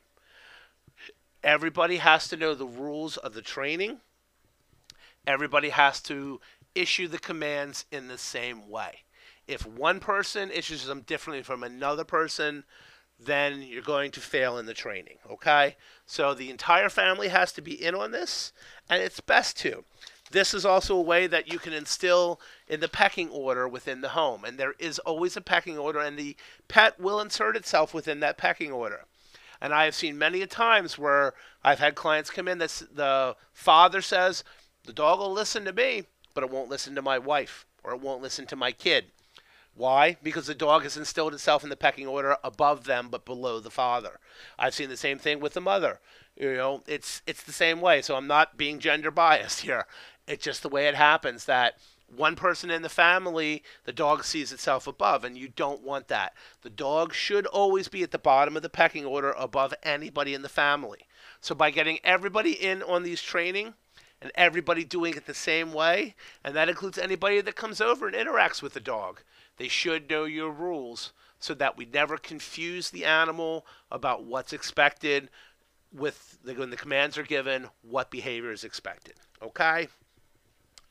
Everybody 1.44 1.98
has 1.98 2.28
to 2.30 2.36
know 2.36 2.56
the 2.56 2.66
rules 2.66 3.16
of 3.16 3.36
the 3.36 3.44
training. 3.44 4.00
Everybody 5.28 5.70
has 5.70 6.02
to 6.02 6.42
issue 6.74 7.08
the 7.08 7.20
commands 7.20 7.86
in 7.92 8.08
the 8.08 8.18
same 8.18 8.72
way. 8.72 9.02
If 9.48 9.68
one 9.68 10.00
person 10.00 10.50
issues 10.50 10.88
them 10.88 11.02
differently 11.02 11.44
from 11.44 11.62
another 11.62 12.04
person, 12.04 12.64
then 13.20 13.62
you're 13.62 13.84
going 13.84 14.10
to 14.10 14.22
fail 14.22 14.58
in 14.58 14.66
the 14.66 14.74
training. 14.74 15.20
Okay? 15.30 15.76
So 16.08 16.34
the 16.34 16.50
entire 16.50 16.90
family 16.90 17.28
has 17.28 17.52
to 17.52 17.62
be 17.62 17.74
in 17.74 17.94
on 17.94 18.10
this, 18.10 18.52
and 18.90 19.04
it's 19.04 19.20
best 19.20 19.58
to. 19.58 19.86
This 20.32 20.54
is 20.54 20.66
also 20.66 20.96
a 20.96 21.02
way 21.02 21.28
that 21.28 21.52
you 21.52 21.60
can 21.60 21.74
instill 21.74 22.40
in 22.68 22.80
the 22.80 22.88
pecking 22.88 23.30
order 23.30 23.68
within 23.68 24.02
the 24.02 24.10
home. 24.10 24.44
And 24.46 24.58
there 24.58 24.76
is 24.80 25.00
always 25.00 25.36
a 25.36 25.42
pecking 25.42 25.78
order, 25.78 26.00
and 26.00 26.18
the 26.18 26.36
pet 26.68 27.00
will 27.00 27.20
insert 27.20 27.56
itself 27.56 27.94
within 27.94 28.20
that 28.20 28.38
pecking 28.38 28.72
order. 28.72 29.06
And 29.62 29.74
I 29.74 29.86
have 29.86 29.96
seen 29.96 30.18
many 30.18 30.42
a 30.42 30.48
times 30.48 30.98
where 30.98 31.34
I've 31.64 31.80
had 31.80 31.96
clients 31.96 32.30
come 32.30 32.48
in 32.48 32.60
that 32.60 32.82
the 32.94 33.36
father 33.54 34.02
says, 34.02 34.44
the 34.86 34.94
dog 34.94 35.20
will 35.20 35.34
listen 35.34 35.66
to 35.66 35.74
me, 35.74 36.04
but 36.34 36.44
it 36.44 36.50
won't 36.50 36.70
listen 36.70 36.96
to 36.96 37.02
my 37.02 37.20
wife 37.20 37.66
or 37.84 37.94
it 37.94 38.02
won't 38.02 38.22
listen 38.22 38.46
to 38.48 38.56
my 38.56 38.72
kid. 38.72 39.06
Why? 39.76 40.18
Because 40.22 40.48
the 40.48 40.56
dog 40.56 40.84
has 40.84 40.98
instilled 40.98 41.34
itself 41.34 41.64
in 41.64 41.70
the 41.70 41.78
pecking 41.78 42.08
order 42.08 42.38
above 42.44 42.84
them 42.84 43.08
but 43.10 43.26
below 43.26 43.60
the 43.60 43.70
father. 43.70 44.20
I've 44.58 44.74
seen 44.74 44.90
the 44.90 44.98
same 44.98 45.20
thing 45.20 45.40
with 45.40 45.54
the 45.54 45.62
mother. 45.62 46.00
You 46.36 46.54
know, 46.54 46.84
it's 46.88 47.22
it's 47.28 47.44
the 47.44 47.54
same 47.54 47.82
way. 47.82 48.02
So 48.02 48.16
I'm 48.16 48.28
not 48.28 48.58
being 48.58 48.80
gender 48.80 49.12
biased 49.12 49.62
here. 49.62 49.86
It's 50.30 50.44
just 50.44 50.62
the 50.62 50.70
way 50.70 50.88
it 50.88 50.94
happens 50.94 51.46
that 51.46 51.80
one 52.16 52.36
person 52.36 52.70
in 52.70 52.84
the 52.84 52.90
family, 52.90 53.64
the 53.86 53.92
dog 53.92 54.24
sees 54.24 54.52
itself 54.52 54.86
above, 54.86 55.24
and 55.24 55.36
you 55.36 55.48
don't 55.48 55.82
want 55.82 56.08
that. 56.08 56.34
The 56.62 56.70
dog 56.70 57.14
should 57.14 57.48
always 57.48 57.88
be 57.88 58.04
at 58.04 58.12
the 58.12 58.20
bottom 58.20 58.56
of 58.56 58.62
the 58.62 58.70
pecking 58.70 59.06
order 59.06 59.32
above 59.32 59.74
anybody 59.82 60.36
in 60.36 60.44
the 60.44 60.50
family. 60.50 61.08
So 61.42 61.56
by 61.56 61.72
getting 61.72 61.98
everybody 62.04 62.52
in 62.52 62.84
on 62.84 63.02
these 63.02 63.24
training 63.24 63.74
and 64.22 64.32
everybody 64.36 64.84
doing 64.84 65.16
it 65.16 65.26
the 65.26 65.34
same 65.34 65.74
way, 65.74 66.16
and 66.44 66.56
that 66.56 66.70
includes 66.70 67.00
anybody 67.00 67.42
that 67.42 67.56
comes 67.56 67.82
over 67.82 68.08
and 68.08 68.16
interacts 68.16 68.62
with 68.62 68.74
the 68.74 68.80
dog, 68.80 69.22
they 69.58 69.68
should 69.68 70.10
know 70.10 70.26
your 70.26 70.52
rules 70.52 71.12
so 71.40 71.56
that 71.56 71.76
we 71.76 71.86
never 71.86 72.18
confuse 72.18 72.92
the 72.92 73.06
animal 73.06 73.66
about 73.92 74.26
what's 74.26 74.54
expected 74.54 75.30
with 75.92 76.38
the, 76.44 76.54
when 76.54 76.70
the 76.70 76.78
commands 76.78 77.18
are 77.18 77.24
given, 77.24 77.68
what 77.82 78.12
behavior 78.12 78.52
is 78.52 78.64
expected. 78.64 79.16
Okay? 79.42 79.88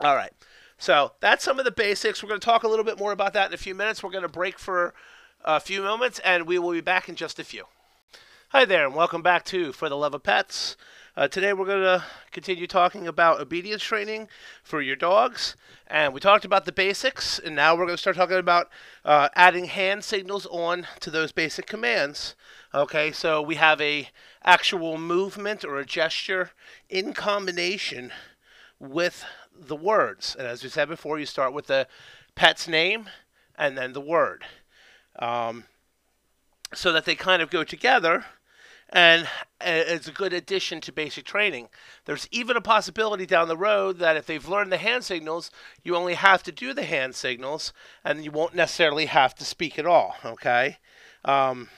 All 0.01 0.15
right. 0.15 0.33
So 0.79 1.13
that's 1.19 1.43
some 1.43 1.59
of 1.59 1.65
the 1.65 1.73
basics. 1.73 2.23
We're 2.23 2.29
going 2.29 2.41
to 2.41 2.45
talk 2.45 2.63
a 2.63 2.69
little 2.69 2.85
bit 2.85 3.01
more 3.01 3.11
about 3.11 3.33
that 3.33 3.49
in 3.49 3.55
a 3.55 3.59
few 3.59 3.75
minutes. 3.75 4.01
We're 4.01 4.11
going 4.11 4.23
to 4.23 4.29
break 4.29 4.57
for 4.57 4.95
a 5.45 5.59
few 5.59 5.83
moments, 5.83 6.21
and 6.21 6.47
we 6.47 6.57
will 6.57 6.71
be 6.71 6.81
back 6.81 7.09
in 7.09 7.17
just 7.17 7.41
a 7.41 7.45
few. 7.45 7.65
Hi 8.51 8.65
there, 8.65 8.87
and 8.87 8.95
welcome 8.95 9.23
back 9.23 9.45
to 9.47 9.73
For 9.73 9.89
the 9.89 9.97
Love 9.97 10.15
of 10.15 10.23
Pets. 10.23 10.77
Uh, 11.17 11.27
today 11.27 11.53
we're 11.53 11.67
going 11.67 11.83
to 11.83 12.05
continue 12.31 12.69
talking 12.69 13.09
about 13.09 13.41
obedience 13.41 13.83
training 13.83 14.29
for 14.63 14.81
your 14.81 14.95
dogs. 14.95 15.57
And 15.89 16.15
we 16.15 16.21
talked 16.21 16.45
about 16.45 16.65
the 16.65 16.71
basics, 16.71 17.41
and 17.41 17.57
now 17.57 17.75
we're 17.75 17.87
going 17.87 17.97
to 17.97 18.01
start 18.01 18.15
talking 18.15 18.37
about 18.37 18.71
uh, 19.05 19.31
adding 19.35 19.65
hand 19.65 20.05
signals 20.05 20.47
on 20.47 20.87
to 21.01 21.11
those 21.11 21.33
basic 21.33 21.67
commands. 21.67 22.37
Okay, 22.73 23.11
so 23.11 23.43
we 23.43 23.57
have 23.57 23.81
a 23.81 24.11
actual 24.45 24.97
movement 24.97 25.65
or 25.65 25.77
a 25.77 25.85
gesture 25.85 26.53
in 26.89 27.15
combination 27.15 28.13
with 28.79 29.25
the 29.59 29.77
words. 29.77 30.37
And 30.39 30.47
as 30.47 30.63
we 30.63 30.69
said 30.69 30.89
before, 30.89 31.19
you 31.19 31.27
start 31.27 31.53
with 31.53 31.67
the 31.67 31.87
pet's 32.35 32.69
name 32.69 33.09
and 33.57 33.77
then 33.77 33.93
the 33.93 34.01
word. 34.01 34.45
Um, 35.19 35.65
so 36.75 36.93
that 36.93 37.05
they 37.05 37.15
kind 37.15 37.43
of 37.43 37.51
go 37.51 37.65
together 37.65 38.25
and 38.91 39.29
it's 39.61 40.09
a 40.09 40.13
good 40.13 40.33
addition 40.33 40.81
to 40.81 40.93
basic 40.93 41.25
training. 41.25 41.69
There's 42.07 42.29
even 42.31 42.57
a 42.57 42.63
possibility 42.63 43.27
down 43.27 43.49
the 43.49 43.57
road 43.57 43.99
that 43.99 44.17
if 44.17 44.27
they've 44.27 44.49
learned 44.49 44.73
the 44.73 44.79
hand 44.79 45.05
signals, 45.05 45.51
you 45.83 45.95
only 45.95 46.15
have 46.15 46.43
to 46.45 46.53
do 46.53 46.73
the 46.73 46.85
hand 46.85 47.15
signals 47.15 47.73
and 48.03 48.25
you 48.25 48.31
won't 48.31 48.55
necessarily 48.55 49.07
have 49.07 49.35
to 49.37 49.45
speak 49.45 49.79
at 49.79 49.87
all, 49.87 50.17
okay? 50.25 50.79
Um, 51.25 51.69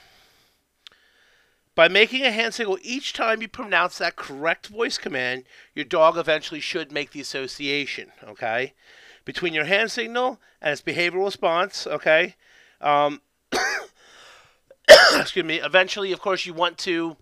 by 1.81 1.89
making 1.89 2.27
a 2.27 2.31
hand 2.31 2.53
signal 2.53 2.79
each 2.83 3.15
time 3.15 3.41
you 3.41 3.49
pronounce 3.49 3.97
that 3.97 4.15
correct 4.15 4.67
voice 4.67 4.99
command, 4.99 5.45
your 5.75 5.87
dog 5.87 6.19
eventually 6.19 6.61
should 6.61 6.93
make 6.93 7.13
the 7.13 7.23
association, 7.23 8.13
okay? 8.23 8.75
Between 9.25 9.55
your 9.55 9.65
hand 9.65 9.91
signal 9.91 10.39
and 10.61 10.73
its 10.73 10.83
behavioral 10.83 11.25
response, 11.25 11.87
okay? 11.87 12.37
Um, 12.83 13.23
excuse 15.17 15.43
me, 15.43 15.57
eventually, 15.57 16.13
of 16.13 16.21
course, 16.21 16.45
you 16.45 16.53
want 16.53 16.77
to 16.81 17.17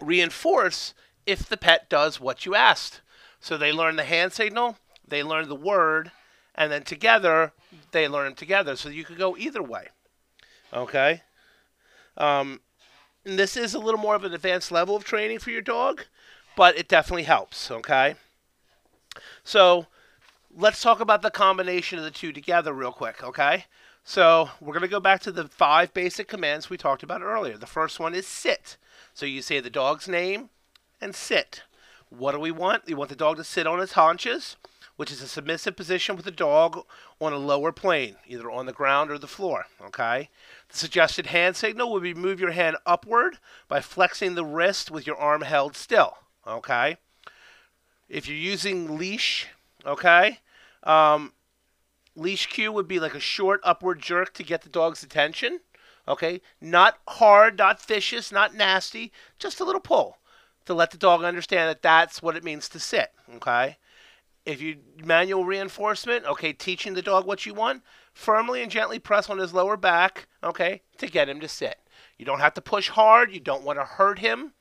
reinforce 0.00 0.92
if 1.24 1.48
the 1.48 1.56
pet 1.56 1.88
does 1.88 2.18
what 2.18 2.44
you 2.44 2.56
asked. 2.56 3.00
So 3.38 3.56
they 3.56 3.70
learn 3.70 3.94
the 3.94 4.02
hand 4.02 4.32
signal, 4.32 4.76
they 5.06 5.22
learn 5.22 5.48
the 5.48 5.54
word, 5.54 6.10
and 6.56 6.72
then 6.72 6.82
together, 6.82 7.52
they 7.92 8.08
learn 8.08 8.34
together. 8.34 8.74
So 8.74 8.88
you 8.88 9.04
could 9.04 9.18
go 9.18 9.36
either 9.36 9.62
way, 9.62 9.86
okay? 10.74 11.22
Um, 12.16 12.58
and 13.24 13.38
this 13.38 13.56
is 13.56 13.74
a 13.74 13.78
little 13.78 14.00
more 14.00 14.14
of 14.14 14.24
an 14.24 14.34
advanced 14.34 14.72
level 14.72 14.96
of 14.96 15.04
training 15.04 15.38
for 15.38 15.50
your 15.50 15.62
dog, 15.62 16.04
but 16.56 16.76
it 16.76 16.88
definitely 16.88 17.22
helps, 17.24 17.70
okay? 17.70 18.16
So 19.44 19.86
let's 20.54 20.82
talk 20.82 21.00
about 21.00 21.22
the 21.22 21.30
combination 21.30 21.98
of 21.98 22.04
the 22.04 22.10
two 22.10 22.32
together 22.32 22.72
real 22.72 22.92
quick, 22.92 23.22
okay? 23.22 23.66
So 24.04 24.50
we're 24.60 24.74
going 24.74 24.82
to 24.82 24.88
go 24.88 25.00
back 25.00 25.20
to 25.22 25.32
the 25.32 25.48
five 25.48 25.94
basic 25.94 26.28
commands 26.28 26.68
we 26.68 26.76
talked 26.76 27.02
about 27.02 27.22
earlier. 27.22 27.56
The 27.56 27.66
first 27.66 28.00
one 28.00 28.14
is 28.14 28.26
sit. 28.26 28.76
So 29.14 29.26
you 29.26 29.42
say 29.42 29.60
the 29.60 29.70
dog's 29.70 30.08
name 30.08 30.50
and 31.00 31.14
sit. 31.14 31.62
What 32.08 32.32
do 32.32 32.40
we 32.40 32.50
want? 32.50 32.86
We 32.86 32.94
want 32.94 33.10
the 33.10 33.16
dog 33.16 33.36
to 33.36 33.44
sit 33.44 33.66
on 33.66 33.80
its 33.80 33.92
haunches, 33.92 34.56
which 35.02 35.10
is 35.10 35.20
a 35.20 35.26
submissive 35.26 35.74
position 35.74 36.14
with 36.14 36.24
the 36.24 36.30
dog 36.30 36.86
on 37.20 37.32
a 37.32 37.36
lower 37.36 37.72
plane, 37.72 38.14
either 38.28 38.48
on 38.48 38.66
the 38.66 38.72
ground 38.72 39.10
or 39.10 39.18
the 39.18 39.26
floor, 39.26 39.66
okay? 39.84 40.28
The 40.68 40.78
suggested 40.78 41.26
hand 41.26 41.56
signal 41.56 41.90
would 41.90 42.04
be 42.04 42.14
move 42.14 42.38
your 42.38 42.52
hand 42.52 42.76
upward 42.86 43.38
by 43.66 43.80
flexing 43.80 44.36
the 44.36 44.44
wrist 44.44 44.92
with 44.92 45.04
your 45.04 45.16
arm 45.16 45.42
held 45.42 45.74
still. 45.74 46.18
Okay. 46.46 46.98
If 48.08 48.28
you're 48.28 48.36
using 48.36 48.96
leash, 48.96 49.48
okay, 49.84 50.38
um, 50.84 51.32
leash 52.14 52.46
cue 52.46 52.70
would 52.70 52.86
be 52.86 53.00
like 53.00 53.16
a 53.16 53.18
short 53.18 53.60
upward 53.64 54.00
jerk 54.00 54.32
to 54.34 54.44
get 54.44 54.62
the 54.62 54.68
dog's 54.68 55.02
attention. 55.02 55.58
Okay, 56.06 56.40
not 56.60 57.00
hard, 57.08 57.58
not 57.58 57.84
vicious, 57.84 58.30
not 58.30 58.54
nasty, 58.54 59.10
just 59.40 59.58
a 59.58 59.64
little 59.64 59.80
pull 59.80 60.18
to 60.66 60.74
let 60.74 60.92
the 60.92 60.96
dog 60.96 61.24
understand 61.24 61.68
that 61.68 61.82
that's 61.82 62.22
what 62.22 62.36
it 62.36 62.44
means 62.44 62.68
to 62.68 62.78
sit. 62.78 63.10
Okay. 63.34 63.78
If 64.44 64.60
you 64.60 64.78
manual 65.04 65.44
reinforcement, 65.44 66.24
okay, 66.26 66.52
teaching 66.52 66.94
the 66.94 67.02
dog 67.02 67.26
what 67.26 67.46
you 67.46 67.54
want, 67.54 67.82
firmly 68.12 68.62
and 68.62 68.70
gently 68.70 68.98
press 68.98 69.30
on 69.30 69.38
his 69.38 69.54
lower 69.54 69.76
back, 69.76 70.26
okay, 70.42 70.82
to 70.98 71.06
get 71.06 71.28
him 71.28 71.40
to 71.40 71.48
sit. 71.48 71.78
You 72.18 72.24
don't 72.24 72.40
have 72.40 72.54
to 72.54 72.60
push 72.60 72.88
hard. 72.88 73.32
You 73.32 73.40
don't 73.40 73.64
want 73.64 73.78
to 73.78 73.84
hurt 73.84 74.18
him 74.18 74.52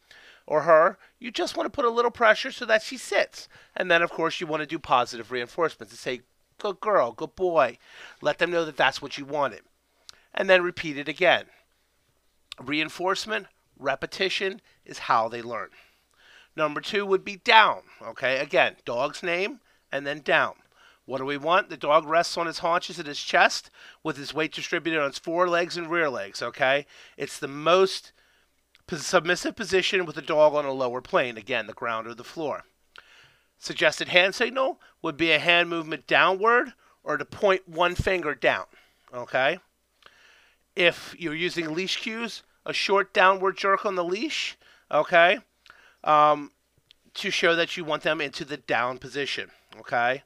or 0.46 0.62
her. 0.62 0.98
You 1.20 1.32
just 1.32 1.58
want 1.58 1.66
to 1.66 1.76
put 1.76 1.86
a 1.86 1.90
little 1.90 2.12
pressure 2.12 2.52
so 2.52 2.66
that 2.66 2.84
she 2.84 2.98
sits. 2.98 3.48
And 3.76 3.90
then, 3.90 4.02
of 4.02 4.12
course, 4.12 4.40
you 4.40 4.48
want 4.48 4.62
to 4.62 4.68
do 4.68 4.80
positive 4.80 5.32
reinforcement 5.32 5.92
to 5.92 5.98
say, 5.98 6.22
good 6.60 6.80
girl, 6.80 7.12
good 7.12 7.36
boy. 7.36 7.78
Let 8.22 8.38
them 8.38 8.52
know 8.52 8.66
that 8.66 8.78
that's 8.78 9.02
what 9.02 9.18
you 9.18 9.26
wanted. 9.26 9.62
And 10.34 10.50
then 10.50 10.62
repeat 10.62 10.98
it 10.98 11.08
again. 11.08 11.46
Reinforcement, 12.60 13.48
repetition 13.78 14.62
is 14.86 15.00
how 15.00 15.28
they 15.28 15.42
learn. 15.42 15.70
Number 16.56 16.82
two 16.82 17.06
would 17.06 17.24
be 17.24 17.38
down. 17.38 17.82
Okay, 18.02 18.38
again, 18.38 18.76
dog's 18.86 19.24
name 19.24 19.60
and 19.92 20.06
then 20.06 20.20
down. 20.20 20.54
What 21.06 21.18
do 21.18 21.26
we 21.26 21.38
want? 21.38 21.70
The 21.70 21.78
dog 21.78 22.06
rests 22.06 22.38
on 22.38 22.48
his 22.48 22.60
haunches 22.60 23.00
and 23.00 23.08
his 23.08 23.22
chest 23.22 23.70
with 24.04 24.18
his 24.18 24.34
weight 24.34 24.54
distributed 24.54 25.00
on 25.02 25.10
his 25.10 25.20
forelegs 25.20 25.76
and 25.76 25.90
rear 25.90 26.10
legs, 26.10 26.42
okay? 26.42 26.86
It's 27.18 27.40
the 27.40 27.48
most 27.48 28.14
submissive 28.90 29.56
position 29.56 30.06
with 30.06 30.16
the 30.16 30.22
dog 30.22 30.54
on 30.54 30.66
a 30.66 30.72
lower 30.72 31.02
plane, 31.02 31.38
again, 31.38 31.68
the 31.68 31.74
ground 31.74 32.08
or 32.08 32.14
the 32.14 32.24
floor. 32.24 32.64
Suggested 33.58 34.10
hand 34.10 34.36
signal 34.36 34.80
would 35.02 35.18
be 35.18 35.32
a 35.32 35.40
hand 35.40 35.70
movement 35.70 36.08
downward 36.08 36.74
or 37.04 37.18
to 37.18 37.26
point 37.26 37.68
one 37.68 37.96
finger 37.96 38.36
down. 38.36 38.66
Okay? 39.14 39.60
If 40.76 41.16
you're 41.18 41.36
using 41.36 41.74
leash 41.74 41.98
cues, 41.98 42.44
a 42.66 42.74
short 42.74 43.14
downward 43.14 43.58
jerk 43.58 43.86
on 43.86 43.96
the 43.96 44.04
leash, 44.04 44.58
okay, 44.90 45.40
um, 46.04 46.52
to 47.16 47.32
show 47.32 47.56
that 47.56 47.76
you 47.76 47.84
want 47.84 48.04
them 48.04 48.22
into 48.22 48.46
the 48.46 48.58
down 48.58 48.98
position. 48.98 49.52
Okay? 49.80 50.24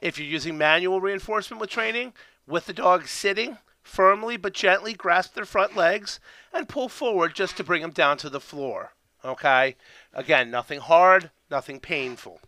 If 0.00 0.18
you're 0.18 0.28
using 0.28 0.58
manual 0.58 1.00
reinforcement 1.00 1.60
with 1.60 1.70
training, 1.70 2.12
with 2.46 2.66
the 2.66 2.72
dog 2.72 3.06
sitting, 3.06 3.58
firmly 3.82 4.36
but 4.36 4.52
gently 4.52 4.94
grasp 4.94 5.34
their 5.34 5.44
front 5.44 5.76
legs 5.76 6.20
and 6.52 6.68
pull 6.68 6.88
forward 6.88 7.34
just 7.34 7.56
to 7.56 7.64
bring 7.64 7.82
them 7.82 7.90
down 7.90 8.16
to 8.18 8.30
the 8.30 8.40
floor. 8.40 8.92
Okay? 9.24 9.76
Again, 10.12 10.50
nothing 10.50 10.80
hard, 10.80 11.30
nothing 11.50 11.80
painful. 11.80 12.40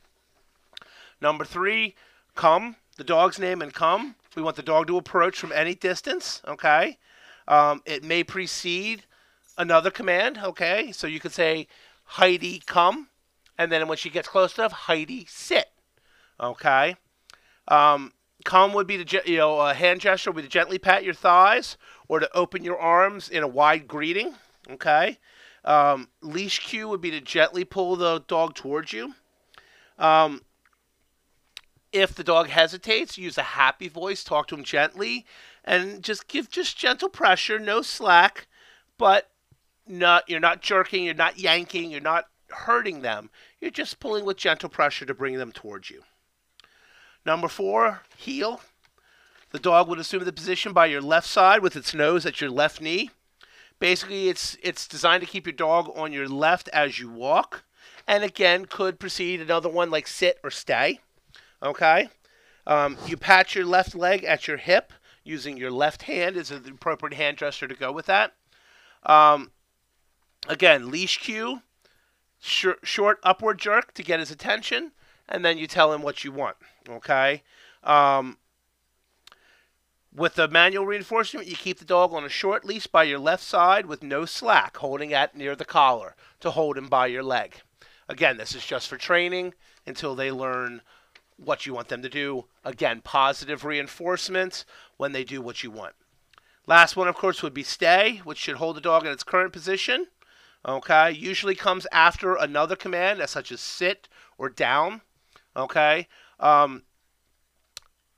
Number 1.20 1.44
three, 1.44 1.94
come. 2.34 2.76
The 2.96 3.04
dog's 3.04 3.38
name 3.38 3.62
and 3.62 3.72
come. 3.72 4.16
We 4.36 4.42
want 4.42 4.56
the 4.56 4.62
dog 4.62 4.88
to 4.88 4.96
approach 4.96 5.38
from 5.38 5.52
any 5.52 5.74
distance. 5.74 6.42
Okay? 6.46 6.98
Um, 7.46 7.82
it 7.86 8.02
may 8.02 8.24
precede 8.24 9.04
another 9.56 9.90
command. 9.90 10.38
Okay? 10.42 10.92
So 10.92 11.06
you 11.06 11.20
could 11.20 11.32
say, 11.32 11.68
Heidi, 12.04 12.62
come. 12.66 13.08
And 13.56 13.70
then 13.70 13.86
when 13.86 13.98
she 13.98 14.10
gets 14.10 14.28
close 14.28 14.58
enough, 14.58 14.72
Heidi, 14.72 15.26
sit. 15.28 15.70
Okay? 16.40 16.96
Um, 17.68 18.12
come 18.44 18.72
would 18.74 18.86
be 18.86 18.96
the 18.96 19.22
you 19.24 19.38
know 19.38 19.60
a 19.60 19.74
hand 19.74 20.00
gesture 20.00 20.30
would 20.30 20.42
be 20.42 20.42
to 20.42 20.48
gently 20.48 20.78
pat 20.78 21.04
your 21.04 21.14
thighs 21.14 21.76
or 22.08 22.20
to 22.20 22.36
open 22.36 22.62
your 22.64 22.78
arms 22.78 23.28
in 23.28 23.42
a 23.42 23.48
wide 23.48 23.88
greeting. 23.88 24.34
Okay. 24.70 25.18
Um, 25.64 26.08
leash 26.20 26.58
cue 26.60 26.88
would 26.88 27.00
be 27.00 27.10
to 27.10 27.20
gently 27.20 27.64
pull 27.64 27.96
the 27.96 28.22
dog 28.26 28.54
towards 28.54 28.92
you. 28.92 29.14
Um, 29.98 30.42
if 31.92 32.14
the 32.14 32.24
dog 32.24 32.48
hesitates, 32.48 33.16
use 33.16 33.38
a 33.38 33.42
happy 33.42 33.88
voice, 33.88 34.24
talk 34.24 34.48
to 34.48 34.56
him 34.56 34.64
gently, 34.64 35.24
and 35.64 36.02
just 36.02 36.28
give 36.28 36.50
just 36.50 36.76
gentle 36.76 37.08
pressure, 37.08 37.58
no 37.58 37.80
slack, 37.82 38.46
but 38.98 39.30
not 39.86 40.28
you're 40.28 40.40
not 40.40 40.60
jerking, 40.60 41.04
you're 41.04 41.14
not 41.14 41.38
yanking, 41.38 41.90
you're 41.90 42.00
not 42.00 42.26
hurting 42.50 43.00
them. 43.00 43.30
You're 43.60 43.70
just 43.70 44.00
pulling 44.00 44.24
with 44.24 44.36
gentle 44.36 44.68
pressure 44.68 45.06
to 45.06 45.14
bring 45.14 45.38
them 45.38 45.52
towards 45.52 45.88
you. 45.88 46.02
Number 47.24 47.48
four, 47.48 48.02
heel. 48.16 48.60
The 49.50 49.58
dog 49.58 49.88
would 49.88 49.98
assume 49.98 50.24
the 50.24 50.32
position 50.32 50.72
by 50.72 50.86
your 50.86 51.00
left 51.00 51.28
side 51.28 51.62
with 51.62 51.76
its 51.76 51.94
nose 51.94 52.26
at 52.26 52.40
your 52.40 52.50
left 52.50 52.80
knee. 52.80 53.10
Basically, 53.78 54.28
it's 54.28 54.56
it's 54.62 54.88
designed 54.88 55.20
to 55.22 55.26
keep 55.28 55.46
your 55.46 55.52
dog 55.52 55.90
on 55.94 56.12
your 56.12 56.28
left 56.28 56.68
as 56.68 56.98
you 56.98 57.08
walk, 57.08 57.64
and 58.06 58.24
again 58.24 58.66
could 58.66 58.98
precede 58.98 59.40
another 59.40 59.68
one 59.68 59.90
like 59.90 60.06
sit 60.06 60.38
or 60.42 60.50
stay. 60.50 61.00
Okay, 61.62 62.08
um, 62.66 62.96
you 63.06 63.16
pat 63.16 63.54
your 63.54 63.64
left 63.64 63.94
leg 63.94 64.24
at 64.24 64.46
your 64.48 64.56
hip 64.56 64.92
using 65.24 65.56
your 65.56 65.70
left 65.70 66.02
hand 66.02 66.36
is 66.36 66.50
the 66.50 66.70
appropriate 66.70 67.14
hand 67.14 67.38
gesture 67.38 67.66
to 67.66 67.74
go 67.74 67.90
with 67.90 68.06
that. 68.06 68.34
Um, 69.04 69.50
again, 70.48 70.90
leash 70.90 71.18
cue, 71.18 71.62
short, 72.40 72.80
short 72.82 73.18
upward 73.22 73.58
jerk 73.58 73.94
to 73.94 74.02
get 74.02 74.20
his 74.20 74.30
attention, 74.30 74.92
and 75.28 75.44
then 75.44 75.58
you 75.58 75.66
tell 75.66 75.92
him 75.92 76.02
what 76.02 76.24
you 76.24 76.32
want. 76.32 76.56
Okay. 76.88 77.42
Um, 77.82 78.38
with 80.14 80.34
the 80.36 80.48
manual 80.48 80.86
reinforcement, 80.86 81.48
you 81.48 81.56
keep 81.56 81.78
the 81.78 81.84
dog 81.84 82.12
on 82.12 82.24
a 82.24 82.28
short 82.28 82.64
leash 82.64 82.86
by 82.86 83.02
your 83.02 83.18
left 83.18 83.42
side 83.42 83.86
with 83.86 84.02
no 84.02 84.24
slack, 84.24 84.76
holding 84.76 85.12
at 85.12 85.36
near 85.36 85.56
the 85.56 85.64
collar 85.64 86.14
to 86.40 86.52
hold 86.52 86.78
him 86.78 86.88
by 86.88 87.06
your 87.06 87.22
leg. 87.22 87.62
Again, 88.08 88.36
this 88.36 88.54
is 88.54 88.64
just 88.64 88.88
for 88.88 88.96
training 88.96 89.54
until 89.86 90.14
they 90.14 90.30
learn 90.30 90.82
what 91.36 91.66
you 91.66 91.74
want 91.74 91.88
them 91.88 92.02
to 92.02 92.08
do. 92.08 92.44
Again, 92.64 93.00
positive 93.02 93.64
reinforcement 93.64 94.64
when 94.96 95.12
they 95.12 95.24
do 95.24 95.42
what 95.42 95.62
you 95.62 95.70
want. 95.70 95.94
Last 96.66 96.96
one, 96.96 97.08
of 97.08 97.16
course, 97.16 97.42
would 97.42 97.54
be 97.54 97.62
stay, 97.62 98.20
which 98.24 98.38
should 98.38 98.56
hold 98.56 98.76
the 98.76 98.80
dog 98.80 99.04
in 99.04 99.12
its 99.12 99.24
current 99.24 99.52
position. 99.52 100.06
Okay, 100.66 101.10
usually 101.10 101.54
comes 101.54 101.86
after 101.92 102.36
another 102.36 102.76
command, 102.76 103.22
such 103.28 103.52
as 103.52 103.60
sit 103.60 104.08
or 104.38 104.48
down. 104.48 105.02
Okay, 105.56 106.08
um, 106.40 106.82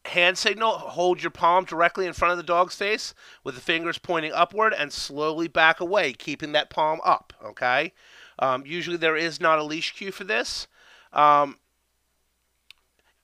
hand 0.07 0.39
signal, 0.39 0.73
hold 0.73 1.23
your 1.23 1.31
palm 1.31 1.65
directly 1.65 2.07
in 2.07 2.13
front 2.13 2.33
of 2.33 2.39
the 2.39 2.45
dog's 2.45 2.75
face 2.75 3.15
with 3.45 3.55
the 3.55 3.61
fingers 3.61 3.99
pointing 3.99 4.33
upward 4.33 4.73
and 4.73 4.93
slowly 4.93 5.49
back 5.49 5.81
away, 5.81 6.13
keeping 6.13 6.53
that 6.53 6.71
palm 6.71 7.01
up. 7.05 7.33
Okay. 7.45 7.93
Um, 8.39 8.65
usually 8.67 8.97
there 8.97 9.17
is 9.17 9.41
not 9.41 9.59
a 9.59 9.65
leash 9.65 9.93
cue 9.95 10.13
for 10.13 10.25
this. 10.25 10.67
Um, 11.13 11.59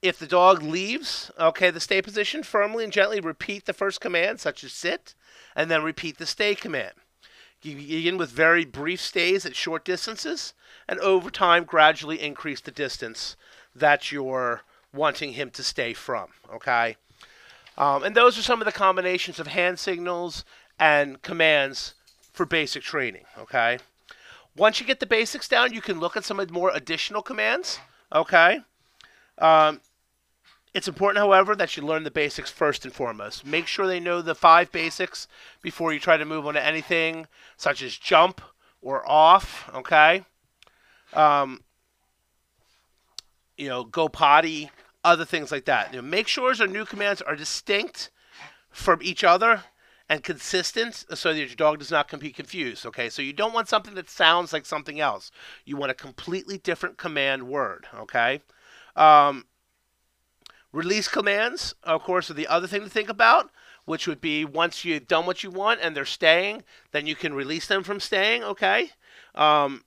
if 0.01 0.19
the 0.19 0.27
dog 0.27 0.63
leaves, 0.63 1.31
okay, 1.39 1.71
the 1.71 1.79
stay 1.79 2.03
position, 2.03 2.43
firmly 2.43 2.83
and 2.83 2.93
gently 2.93 3.21
repeat 3.21 3.67
the 3.67 3.73
first 3.73 4.01
command, 4.01 4.41
such 4.41 4.65
as 4.65 4.73
sit, 4.73 5.15
and 5.55 5.71
then 5.71 5.85
repeat 5.85 6.19
the 6.19 6.27
stay 6.27 6.55
command. 6.57 6.95
You 7.63 7.77
begin 7.77 8.19
with 8.19 8.31
very 8.31 8.65
brief 8.65 9.01
stays 9.01 9.47
at 9.47 9.55
short 9.55 9.85
distances, 9.85 10.55
and 10.89 10.99
over 10.99 11.31
time 11.31 11.63
gradually 11.63 12.21
increase 12.21 12.61
the 12.61 12.73
distance 12.73 13.37
that 13.77 14.11
you're 14.11 14.63
wanting 14.95 15.33
him 15.33 15.51
to 15.51 15.63
stay 15.63 15.93
from. 15.93 16.29
Okay, 16.53 16.97
um, 17.77 18.03
and 18.03 18.15
those 18.15 18.39
are 18.39 18.43
some 18.43 18.61
of 18.61 18.67
the 18.67 18.73
combinations 18.73 19.39
of 19.39 19.47
hand 19.47 19.79
signals 19.79 20.45
and 20.79 21.23
commands 21.23 21.95
for 22.33 22.47
basic 22.47 22.83
training. 22.83 23.25
Okay, 23.39 23.79
once 24.57 24.81
you 24.81 24.87
get 24.87 25.01
the 25.01 25.07
basics 25.07 25.49
down, 25.49 25.73
you 25.73 25.81
can 25.81 25.99
look 25.99 26.17
at 26.17 26.25
some 26.25 26.39
of 26.39 26.47
the 26.47 26.53
more 26.53 26.71
additional 26.75 27.23
commands. 27.23 27.79
Okay. 28.13 28.61
Um, 29.39 29.81
it's 30.75 30.89
important, 30.89 31.23
however, 31.23 31.55
that 31.57 31.77
you 31.77 31.83
learn 31.83 32.05
the 32.05 32.11
basics 32.11 32.51
first 32.51 32.85
and 32.85 32.95
foremost. 32.95 33.45
Make 33.45 33.67
sure 33.67 33.87
they 33.87 34.01
know 34.01 34.23
the 34.23 34.35
five 34.35 34.73
basics 34.73 35.29
before 35.61 35.93
you 35.93 36.01
try 36.01 36.17
to 36.17 36.25
move 36.25 36.47
on 36.47 36.55
to 36.55 36.65
anything 36.65 37.27
such 37.57 37.83
as 37.83 37.97
jump 37.97 38.41
or 38.81 39.09
off. 39.09 39.71
Okay. 39.75 40.25
Um, 41.13 41.63
you 43.57 43.69
know, 43.69 43.85
go 43.85 44.09
potty, 44.09 44.71
other 45.05 45.25
things 45.25 45.51
like 45.51 45.65
that. 45.67 45.93
You 45.93 46.01
know, 46.01 46.09
make 46.09 46.29
sure 46.29 46.53
your 46.55 46.67
new 46.67 46.85
commands 46.85 47.23
are 47.23 47.37
distinct 47.37 48.11
from 48.71 49.01
each 49.03 49.25
other 49.25 49.65
and 50.09 50.23
consistent 50.23 51.05
so 51.15 51.33
that 51.33 51.39
your 51.39 51.49
dog 51.49 51.79
does 51.79 51.91
not 51.91 52.19
be 52.21 52.33
confused. 52.33 52.85
Okay, 52.87 53.09
so 53.09 53.23
you 53.23 53.33
don't 53.33 53.55
want 53.55 53.69
something 53.69 53.95
that 53.95 54.11
sounds 54.11 54.53
like 54.53 54.67
something 54.67 55.01
else. 55.01 55.31
You 55.65 55.77
want 55.77 55.91
a 55.91 55.95
completely 55.95 56.59
different 56.59 56.99
command 56.99 57.49
word. 57.49 57.87
Okay. 57.95 58.43
Um, 58.95 59.47
release 60.73 61.09
commands, 61.09 61.75
of 61.83 62.03
course, 62.03 62.31
are 62.31 62.35
the 62.35 62.47
other 62.47 62.67
thing 62.67 62.83
to 62.83 62.91
think 62.91 63.09
about, 63.09 63.51
which 63.85 64.07
would 64.07 64.21
be 64.21 64.45
once 64.45 64.85
you've 64.85 65.09
done 65.09 65.27
what 65.27 65.43
you 65.43 65.51
want 65.51 65.81
and 65.81 65.97
they're 65.97 66.05
staying, 66.05 66.63
then 66.93 67.07
you 67.07 67.15
can 67.15 67.35
release 67.35 67.67
them 67.67 67.83
from 67.83 68.01
staying. 68.01 68.45
Okay. 68.45 68.91
Um, 69.35 69.85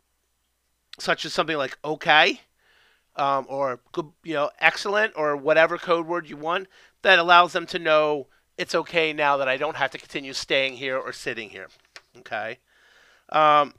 such 0.98 1.26
as 1.26 1.34
something 1.34 1.58
like 1.58 1.78
okay 1.84 2.42
um, 3.16 3.46
or 3.50 3.80
good, 3.92 4.12
you 4.24 4.34
know, 4.34 4.50
excellent 4.60 5.14
or 5.16 5.36
whatever 5.36 5.78
code 5.78 6.08
word 6.08 6.30
you 6.30 6.38
want 6.38 6.68
that 7.02 7.20
allows 7.20 7.54
them 7.54 7.66
to 7.68 7.80
know 7.80 8.28
it's 8.58 8.76
okay 8.76 9.14
now 9.14 9.38
that 9.38 9.48
I 9.48 9.58
don't 9.58 9.76
have 9.76 9.92
to 9.92 9.98
continue 9.98 10.34
staying 10.34 10.74
here 10.74 10.98
or 10.98 11.14
sitting 11.14 11.50
here. 11.50 11.68
Okay. 12.20 12.60
Um, 13.30 13.74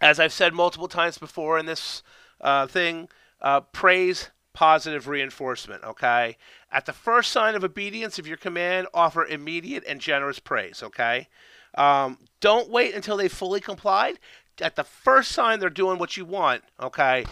as 0.00 0.18
I've 0.18 0.32
said 0.32 0.52
multiple 0.52 0.88
times 0.88 1.18
before 1.18 1.58
in 1.58 1.66
this 1.66 2.02
uh, 2.40 2.66
thing, 2.66 3.08
uh, 3.40 3.60
praise 3.60 4.30
positive 4.52 5.08
reinforcement. 5.08 5.82
Okay. 5.84 6.36
At 6.70 6.86
the 6.86 6.92
first 6.92 7.32
sign 7.32 7.54
of 7.54 7.64
obedience 7.64 8.18
of 8.18 8.26
your 8.26 8.36
command, 8.36 8.86
offer 8.92 9.24
immediate 9.24 9.84
and 9.86 10.00
generous 10.00 10.38
praise. 10.38 10.82
Okay. 10.82 11.28
Um, 11.74 12.18
don't 12.40 12.70
wait 12.70 12.94
until 12.94 13.16
they 13.16 13.28
fully 13.28 13.60
complied. 13.60 14.18
At 14.60 14.76
the 14.76 14.84
first 14.84 15.32
sign 15.32 15.60
they're 15.60 15.70
doing 15.70 15.98
what 15.98 16.16
you 16.16 16.24
want, 16.24 16.62
okay, 16.78 17.24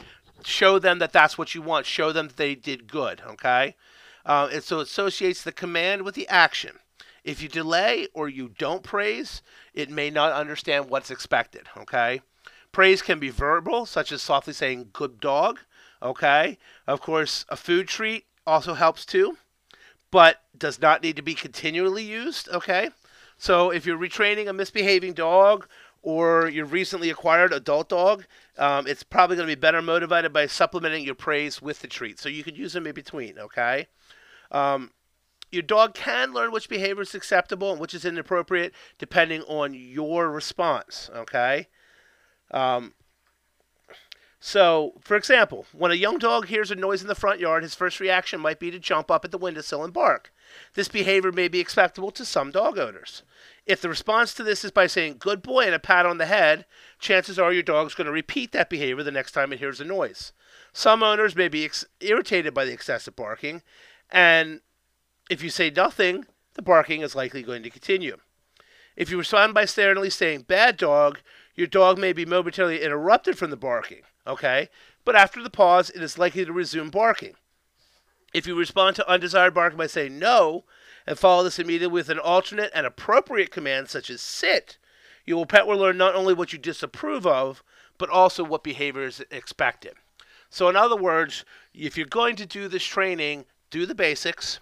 show 0.44 0.78
them 0.78 0.98
that 0.98 1.12
that's 1.12 1.36
what 1.38 1.54
you 1.54 1.62
want. 1.62 1.86
Show 1.86 2.12
them 2.12 2.28
that 2.28 2.36
they 2.36 2.54
did 2.54 2.86
good. 2.90 3.22
Okay, 3.26 3.76
uh, 4.24 4.48
and 4.52 4.62
so 4.62 4.80
it 4.80 4.84
associates 4.84 5.42
the 5.42 5.52
command 5.52 6.02
with 6.02 6.14
the 6.14 6.28
action. 6.28 6.78
If 7.22 7.42
you 7.42 7.48
delay 7.48 8.08
or 8.14 8.28
you 8.28 8.50
don't 8.56 8.82
praise, 8.82 9.42
it 9.74 9.90
may 9.90 10.10
not 10.10 10.32
understand 10.32 10.88
what's 10.88 11.10
expected. 11.10 11.68
Okay, 11.76 12.22
praise 12.72 13.02
can 13.02 13.18
be 13.18 13.30
verbal, 13.30 13.86
such 13.86 14.12
as 14.12 14.22
softly 14.22 14.52
saying 14.52 14.90
"good 14.92 15.20
dog." 15.20 15.60
Okay, 16.02 16.58
of 16.86 17.00
course, 17.00 17.44
a 17.48 17.56
food 17.56 17.88
treat 17.88 18.24
also 18.46 18.74
helps 18.74 19.04
too, 19.04 19.36
but 20.10 20.42
does 20.56 20.80
not 20.80 21.02
need 21.02 21.16
to 21.16 21.22
be 21.22 21.34
continually 21.34 22.04
used. 22.04 22.48
Okay. 22.48 22.90
So 23.40 23.70
if 23.70 23.86
you're 23.86 23.96
retraining 23.96 24.48
a 24.48 24.52
misbehaving 24.52 25.14
dog 25.14 25.66
or 26.02 26.46
your 26.48 26.66
recently 26.66 27.08
acquired 27.08 27.54
adult 27.54 27.88
dog, 27.88 28.26
um, 28.58 28.86
it's 28.86 29.02
probably 29.02 29.36
going 29.36 29.48
to 29.48 29.54
be 29.54 29.60
better 29.60 29.82
motivated 29.82 30.32
by 30.32 30.46
supplementing 30.46 31.04
your 31.04 31.14
praise 31.14 31.62
with 31.62 31.80
the 31.80 31.88
treat. 31.88 32.18
So 32.18 32.28
you 32.28 32.42
could 32.42 32.58
use 32.58 32.72
them 32.72 32.86
in 32.86 32.94
between, 32.94 33.38
okay? 33.38 33.86
Um, 34.50 34.90
your 35.50 35.62
dog 35.62 35.94
can 35.94 36.32
learn 36.32 36.52
which 36.52 36.68
behavior 36.68 37.02
is 37.02 37.14
acceptable 37.14 37.72
and 37.72 37.80
which 37.80 37.94
is 37.94 38.04
inappropriate 38.04 38.72
depending 38.98 39.42
on 39.42 39.74
your 39.74 40.30
response, 40.30 41.10
okay? 41.14 41.68
Um, 42.50 42.94
So, 44.42 44.94
for 45.02 45.16
example, 45.16 45.66
when 45.72 45.90
a 45.90 45.94
young 45.94 46.18
dog 46.18 46.46
hears 46.46 46.70
a 46.70 46.74
noise 46.74 47.02
in 47.02 47.08
the 47.08 47.14
front 47.14 47.40
yard, 47.40 47.62
his 47.62 47.74
first 47.74 48.00
reaction 48.00 48.40
might 48.40 48.58
be 48.58 48.70
to 48.70 48.78
jump 48.78 49.10
up 49.10 49.22
at 49.22 49.32
the 49.32 49.38
windowsill 49.38 49.84
and 49.84 49.92
bark. 49.92 50.32
This 50.74 50.88
behavior 50.88 51.30
may 51.30 51.46
be 51.46 51.60
acceptable 51.60 52.10
to 52.12 52.24
some 52.24 52.50
dog 52.50 52.78
owners. 52.78 53.22
If 53.66 53.82
the 53.82 53.90
response 53.90 54.32
to 54.34 54.42
this 54.42 54.64
is 54.64 54.70
by 54.70 54.86
saying 54.86 55.16
good 55.18 55.42
boy 55.42 55.66
and 55.66 55.74
a 55.74 55.78
pat 55.78 56.06
on 56.06 56.16
the 56.16 56.24
head, 56.24 56.64
chances 56.98 57.38
are 57.38 57.52
your 57.52 57.62
dog's 57.62 57.94
going 57.94 58.06
to 58.06 58.12
repeat 58.12 58.52
that 58.52 58.70
behavior 58.70 59.04
the 59.04 59.10
next 59.10 59.32
time 59.32 59.52
it 59.52 59.58
hears 59.58 59.80
a 59.80 59.84
noise. 59.84 60.32
Some 60.72 61.02
owners 61.02 61.36
may 61.36 61.48
be 61.48 61.66
ex- 61.66 61.84
irritated 62.00 62.54
by 62.54 62.64
the 62.64 62.72
excessive 62.72 63.14
barking, 63.14 63.62
and 64.10 64.60
if 65.28 65.42
you 65.42 65.50
say 65.50 65.70
nothing, 65.70 66.24
the 66.54 66.62
barking 66.62 67.02
is 67.02 67.14
likely 67.14 67.42
going 67.42 67.62
to 67.62 67.70
continue. 67.70 68.16
If 68.96 69.10
you 69.10 69.18
respond 69.18 69.54
by 69.54 69.66
sternly 69.66 70.10
saying 70.10 70.42
bad 70.42 70.76
dog, 70.76 71.20
your 71.54 71.66
dog 71.66 71.98
may 71.98 72.12
be 72.12 72.24
momentarily 72.24 72.82
interrupted 72.82 73.36
from 73.36 73.50
the 73.50 73.56
barking, 73.56 74.02
okay? 74.26 74.68
But 75.04 75.16
after 75.16 75.42
the 75.42 75.50
pause, 75.50 75.90
it 75.90 76.02
is 76.02 76.18
likely 76.18 76.44
to 76.44 76.52
resume 76.52 76.90
barking. 76.90 77.34
If 78.32 78.46
you 78.46 78.54
respond 78.54 78.96
to 78.96 79.08
undesired 79.08 79.54
barking 79.54 79.78
by 79.78 79.86
saying 79.86 80.18
no, 80.18 80.64
and 81.06 81.18
follow 81.18 81.42
this 81.42 81.58
immediately 81.58 81.92
with 81.92 82.08
an 82.08 82.18
alternate 82.18 82.70
and 82.74 82.86
appropriate 82.86 83.50
command 83.50 83.88
such 83.88 84.10
as 84.10 84.20
sit, 84.20 84.78
your 85.24 85.46
pet 85.46 85.66
will 85.66 85.78
learn 85.78 85.96
not 85.96 86.14
only 86.14 86.34
what 86.34 86.52
you 86.52 86.58
disapprove 86.58 87.26
of, 87.26 87.62
but 87.98 88.10
also 88.10 88.44
what 88.44 88.62
behavior 88.64 89.04
is 89.04 89.24
expected. 89.30 89.94
So, 90.48 90.68
in 90.68 90.76
other 90.76 90.96
words, 90.96 91.44
if 91.74 91.96
you're 91.96 92.06
going 92.06 92.36
to 92.36 92.46
do 92.46 92.68
this 92.68 92.84
training, 92.84 93.46
do 93.70 93.86
the 93.86 93.94
basics, 93.94 94.60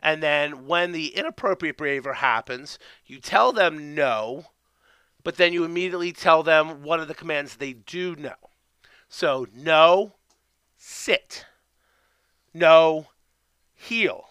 and 0.00 0.22
then 0.22 0.66
when 0.66 0.92
the 0.92 1.08
inappropriate 1.08 1.78
behavior 1.78 2.12
happens, 2.14 2.78
you 3.06 3.18
tell 3.18 3.52
them 3.52 3.94
no, 3.94 4.46
but 5.22 5.36
then 5.36 5.52
you 5.52 5.64
immediately 5.64 6.12
tell 6.12 6.42
them 6.42 6.82
one 6.82 7.00
of 7.00 7.08
the 7.08 7.14
commands 7.14 7.56
they 7.56 7.72
do 7.72 8.14
know. 8.14 8.34
So, 9.16 9.46
no, 9.54 10.14
sit. 10.76 11.46
No, 12.52 13.06
heel. 13.72 14.24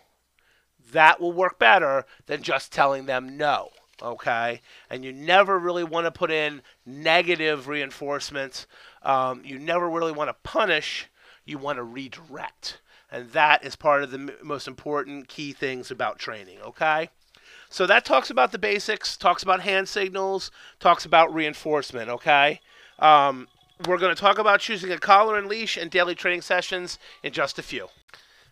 That 0.92 1.22
will 1.22 1.32
work 1.32 1.58
better 1.58 2.06
than 2.26 2.44
just 2.44 2.74
telling 2.74 3.06
them 3.06 3.38
no. 3.38 3.70
Okay? 4.02 4.60
And 4.90 5.06
you 5.06 5.14
never 5.14 5.58
really 5.58 5.86
want 5.86 6.06
to 6.06 6.12
put 6.12 6.32
in 6.32 6.62
negative 6.86 7.70
reinforcements. 7.70 8.68
Um, 9.04 9.42
you 9.46 9.58
never 9.58 9.90
really 9.90 10.12
want 10.12 10.28
to 10.28 10.36
punish. 10.44 11.08
You 11.46 11.60
want 11.60 11.78
to 11.78 11.84
redirect. 11.84 12.82
And 13.10 13.32
that 13.32 13.64
is 13.64 13.78
part 13.78 14.04
of 14.04 14.12
the 14.12 14.36
most 14.44 14.68
important 14.68 15.30
key 15.30 15.54
things 15.54 15.92
about 15.92 16.20
training. 16.20 16.60
Okay? 16.62 17.10
So 17.70 17.88
that 17.88 18.04
talks 18.04 18.30
about 18.30 18.52
the 18.52 18.60
basics, 18.60 19.16
talks 19.16 19.44
about 19.44 19.62
hand 19.62 19.88
signals, 19.88 20.52
talks 20.82 21.06
about 21.06 21.34
reinforcement, 21.34 22.10
okay? 22.10 22.60
Um, 23.00 23.48
we're 23.88 23.98
going 23.98 24.16
to 24.16 24.22
talk 24.22 24.38
about 24.38 24.62
choosing 24.62 24.92
a 24.92 24.98
collar 24.98 25.38
and 25.38 25.48
leash 25.48 25.78
and 25.78 25.92
daily 25.92 26.16
training 26.16 26.42
sessions 26.42 27.00
in 27.22 27.34
just 27.34 27.60
a 27.60 27.64
few. 27.64 27.88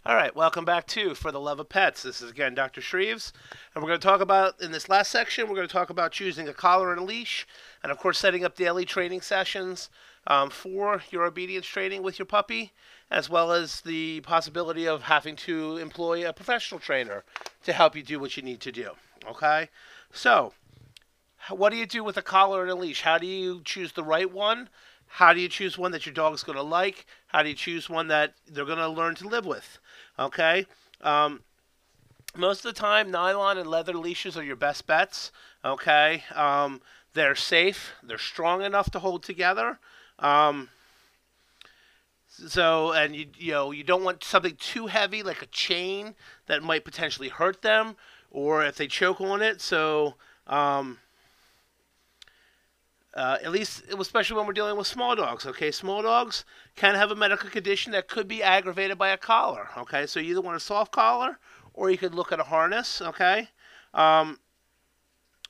All 0.05 0.15
right, 0.15 0.35
welcome 0.35 0.65
back 0.65 0.87
to 0.87 1.13
For 1.13 1.31
the 1.31 1.39
Love 1.39 1.59
of 1.59 1.69
Pets. 1.69 2.03
This 2.03 2.21
is 2.21 2.31
again 2.31 2.55
Dr. 2.55 2.81
Shreves, 2.81 3.31
and 3.73 3.83
we're 3.83 3.89
going 3.89 3.99
to 3.99 4.07
talk 4.07 4.19
about, 4.19 4.59
in 4.61 4.71
this 4.71 4.89
last 4.89 5.11
section, 5.11 5.47
we're 5.47 5.55
going 5.55 5.67
to 5.67 5.71
talk 5.71 5.89
about 5.89 6.11
choosing 6.11 6.47
a 6.47 6.53
collar 6.53 6.91
and 6.91 6.99
a 6.99 7.03
leash, 7.03 7.47
and 7.83 7.91
of 7.91 7.97
course, 7.97 8.17
setting 8.17 8.43
up 8.43 8.55
daily 8.55 8.83
training 8.83 9.21
sessions 9.21 9.89
um, 10.27 10.49
for 10.49 11.01
your 11.11 11.23
obedience 11.23 11.65
training 11.65 12.03
with 12.03 12.19
your 12.19 12.25
puppy, 12.25 12.73
as 13.09 13.29
well 13.29 13.51
as 13.51 13.81
the 13.81 14.21
possibility 14.21 14.87
of 14.87 15.03
having 15.03 15.35
to 15.35 15.77
employ 15.77 16.27
a 16.27 16.33
professional 16.33 16.79
trainer 16.79 17.23
to 17.63 17.71
help 17.71 17.95
you 17.95 18.03
do 18.03 18.19
what 18.19 18.35
you 18.35 18.43
need 18.43 18.59
to 18.59 18.71
do. 18.71 18.91
Okay? 19.29 19.69
So, 20.11 20.53
what 21.49 21.69
do 21.69 21.77
you 21.77 21.85
do 21.85 22.03
with 22.03 22.17
a 22.17 22.21
collar 22.21 22.63
and 22.63 22.71
a 22.71 22.75
leash? 22.75 23.01
How 23.01 23.17
do 23.17 23.27
you 23.27 23.61
choose 23.63 23.93
the 23.93 24.03
right 24.03 24.31
one? 24.31 24.69
How 25.15 25.33
do 25.33 25.41
you 25.41 25.49
choose 25.49 25.77
one 25.77 25.91
that 25.91 26.05
your 26.05 26.13
dog's 26.13 26.43
going 26.43 26.57
to 26.57 26.63
like? 26.63 27.05
How 27.27 27.43
do 27.43 27.49
you 27.49 27.55
choose 27.55 27.89
one 27.89 28.07
that 28.07 28.33
they're 28.47 28.65
going 28.65 28.77
to 28.77 28.87
learn 28.87 29.15
to 29.15 29.27
live 29.27 29.45
with? 29.45 29.77
Okay? 30.17 30.65
Um, 31.01 31.41
most 32.35 32.63
of 32.65 32.73
the 32.73 32.79
time, 32.79 33.11
nylon 33.11 33.57
and 33.57 33.69
leather 33.69 33.93
leashes 33.93 34.37
are 34.37 34.43
your 34.43 34.55
best 34.55 34.87
bets. 34.87 35.31
Okay? 35.65 36.23
Um, 36.33 36.81
they're 37.13 37.35
safe, 37.35 37.91
they're 38.01 38.17
strong 38.17 38.61
enough 38.61 38.89
to 38.91 38.99
hold 38.99 39.23
together. 39.23 39.79
Um, 40.17 40.69
so, 42.29 42.93
and 42.93 43.13
you 43.13 43.27
you 43.37 43.51
know 43.51 43.71
you 43.71 43.83
don't 43.83 44.05
want 44.05 44.23
something 44.23 44.55
too 44.55 44.87
heavy 44.87 45.21
like 45.21 45.41
a 45.41 45.47
chain 45.47 46.15
that 46.47 46.63
might 46.63 46.85
potentially 46.85 47.27
hurt 47.27 47.61
them, 47.61 47.97
or 48.29 48.63
if 48.63 48.77
they 48.77 48.87
choke 48.87 49.19
on 49.19 49.41
it. 49.41 49.59
So, 49.59 50.15
um, 50.47 50.99
uh, 53.13 53.37
at 53.43 53.51
least, 53.51 53.83
especially 53.97 54.37
when 54.37 54.47
we're 54.47 54.53
dealing 54.53 54.77
with 54.77 54.87
small 54.87 55.15
dogs. 55.15 55.45
Okay, 55.45 55.71
small 55.71 56.01
dogs 56.01 56.45
can 56.75 56.95
have 56.95 57.11
a 57.11 57.15
medical 57.15 57.49
condition 57.49 57.91
that 57.91 58.07
could 58.07 58.27
be 58.27 58.41
aggravated 58.41 58.97
by 58.97 59.09
a 59.09 59.17
collar. 59.17 59.69
Okay, 59.77 60.05
so 60.07 60.19
you 60.19 60.31
either 60.31 60.41
want 60.41 60.57
a 60.57 60.61
soft 60.61 60.91
collar 60.91 61.37
or 61.73 61.89
you 61.89 61.97
could 61.97 62.15
look 62.15 62.31
at 62.31 62.39
a 62.39 62.45
harness. 62.45 63.01
Okay, 63.01 63.49
um, 63.93 64.39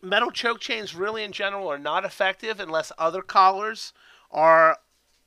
metal 0.01 0.31
choke 0.31 0.59
chains 0.59 0.95
really 0.95 1.23
in 1.23 1.31
general 1.31 1.67
are 1.67 1.77
not 1.77 2.05
effective 2.05 2.59
unless 2.59 2.91
other 2.97 3.21
collars 3.21 3.93
are 4.31 4.77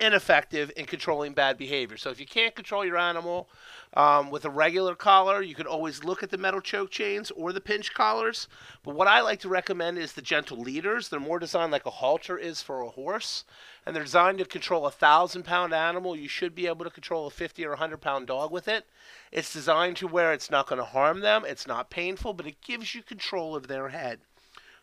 ineffective 0.01 0.73
in 0.77 0.87
controlling 0.87 1.33
bad 1.33 1.57
behavior. 1.57 1.97
So 1.97 2.11
if 2.11 2.19
you 2.19 2.27
can't 2.27 2.55
control 2.55 2.85
your 2.85 2.99
animal 2.99 3.49
um, 3.95 4.31
with 4.31 4.45
a 4.45 4.51
regular 4.51 4.95
collar, 4.95 5.41
you 5.41 5.55
can 5.55 5.67
always 5.67 6.03
look 6.03 6.23
at 6.23 6.31
the 6.31 6.39
metal 6.39 6.61
choke 6.61 6.91
chains 6.91 7.31
or 7.31 7.53
the 7.53 7.61
pinch 7.61 7.95
collars. 7.95 8.49
But 8.83 8.95
what 8.95 9.07
I 9.07 9.21
like 9.21 9.41
to 9.41 9.49
recommend 9.49 9.99
is 9.99 10.13
the 10.13 10.23
gentle 10.23 10.59
leaders. 10.59 11.09
They're 11.09 11.21
more 11.21 11.39
designed 11.39 11.73
like 11.73 11.87
a 11.87 11.91
halter 11.91 12.37
is 12.37 12.61
for 12.61 12.83
a 12.83 12.91
horse, 12.91 13.45
and 13.87 13.95
they're 13.95 14.03
designed 14.03 14.39
to 14.39 14.45
control 14.45 14.87
a 14.87 14.91
thousand 14.91 15.45
pound 15.45 15.73
animal. 15.73 16.17
You 16.17 16.29
should 16.29 16.55
be 16.55 16.67
able 16.67 16.85
to 16.85 16.91
control 16.91 17.27
a 17.27 17.31
50 17.31 17.65
or 17.65 17.71
100 17.71 18.01
pound 18.01 18.27
dog 18.27 18.51
with 18.51 18.67
it. 18.67 18.87
It's 19.31 19.53
designed 19.53 19.97
to 19.99 20.09
where 20.09 20.33
it's 20.33 20.51
not 20.51 20.67
going 20.67 20.81
to 20.81 20.85
harm 20.85 21.21
them, 21.21 21.45
it's 21.47 21.67
not 21.67 21.91
painful, 21.91 22.35
but 22.35 22.47
it 22.47 22.61
gives 22.61 22.95
you 22.95 23.03
control 23.03 23.55
of 23.55 23.69
their 23.69 23.91
head. 23.91 24.21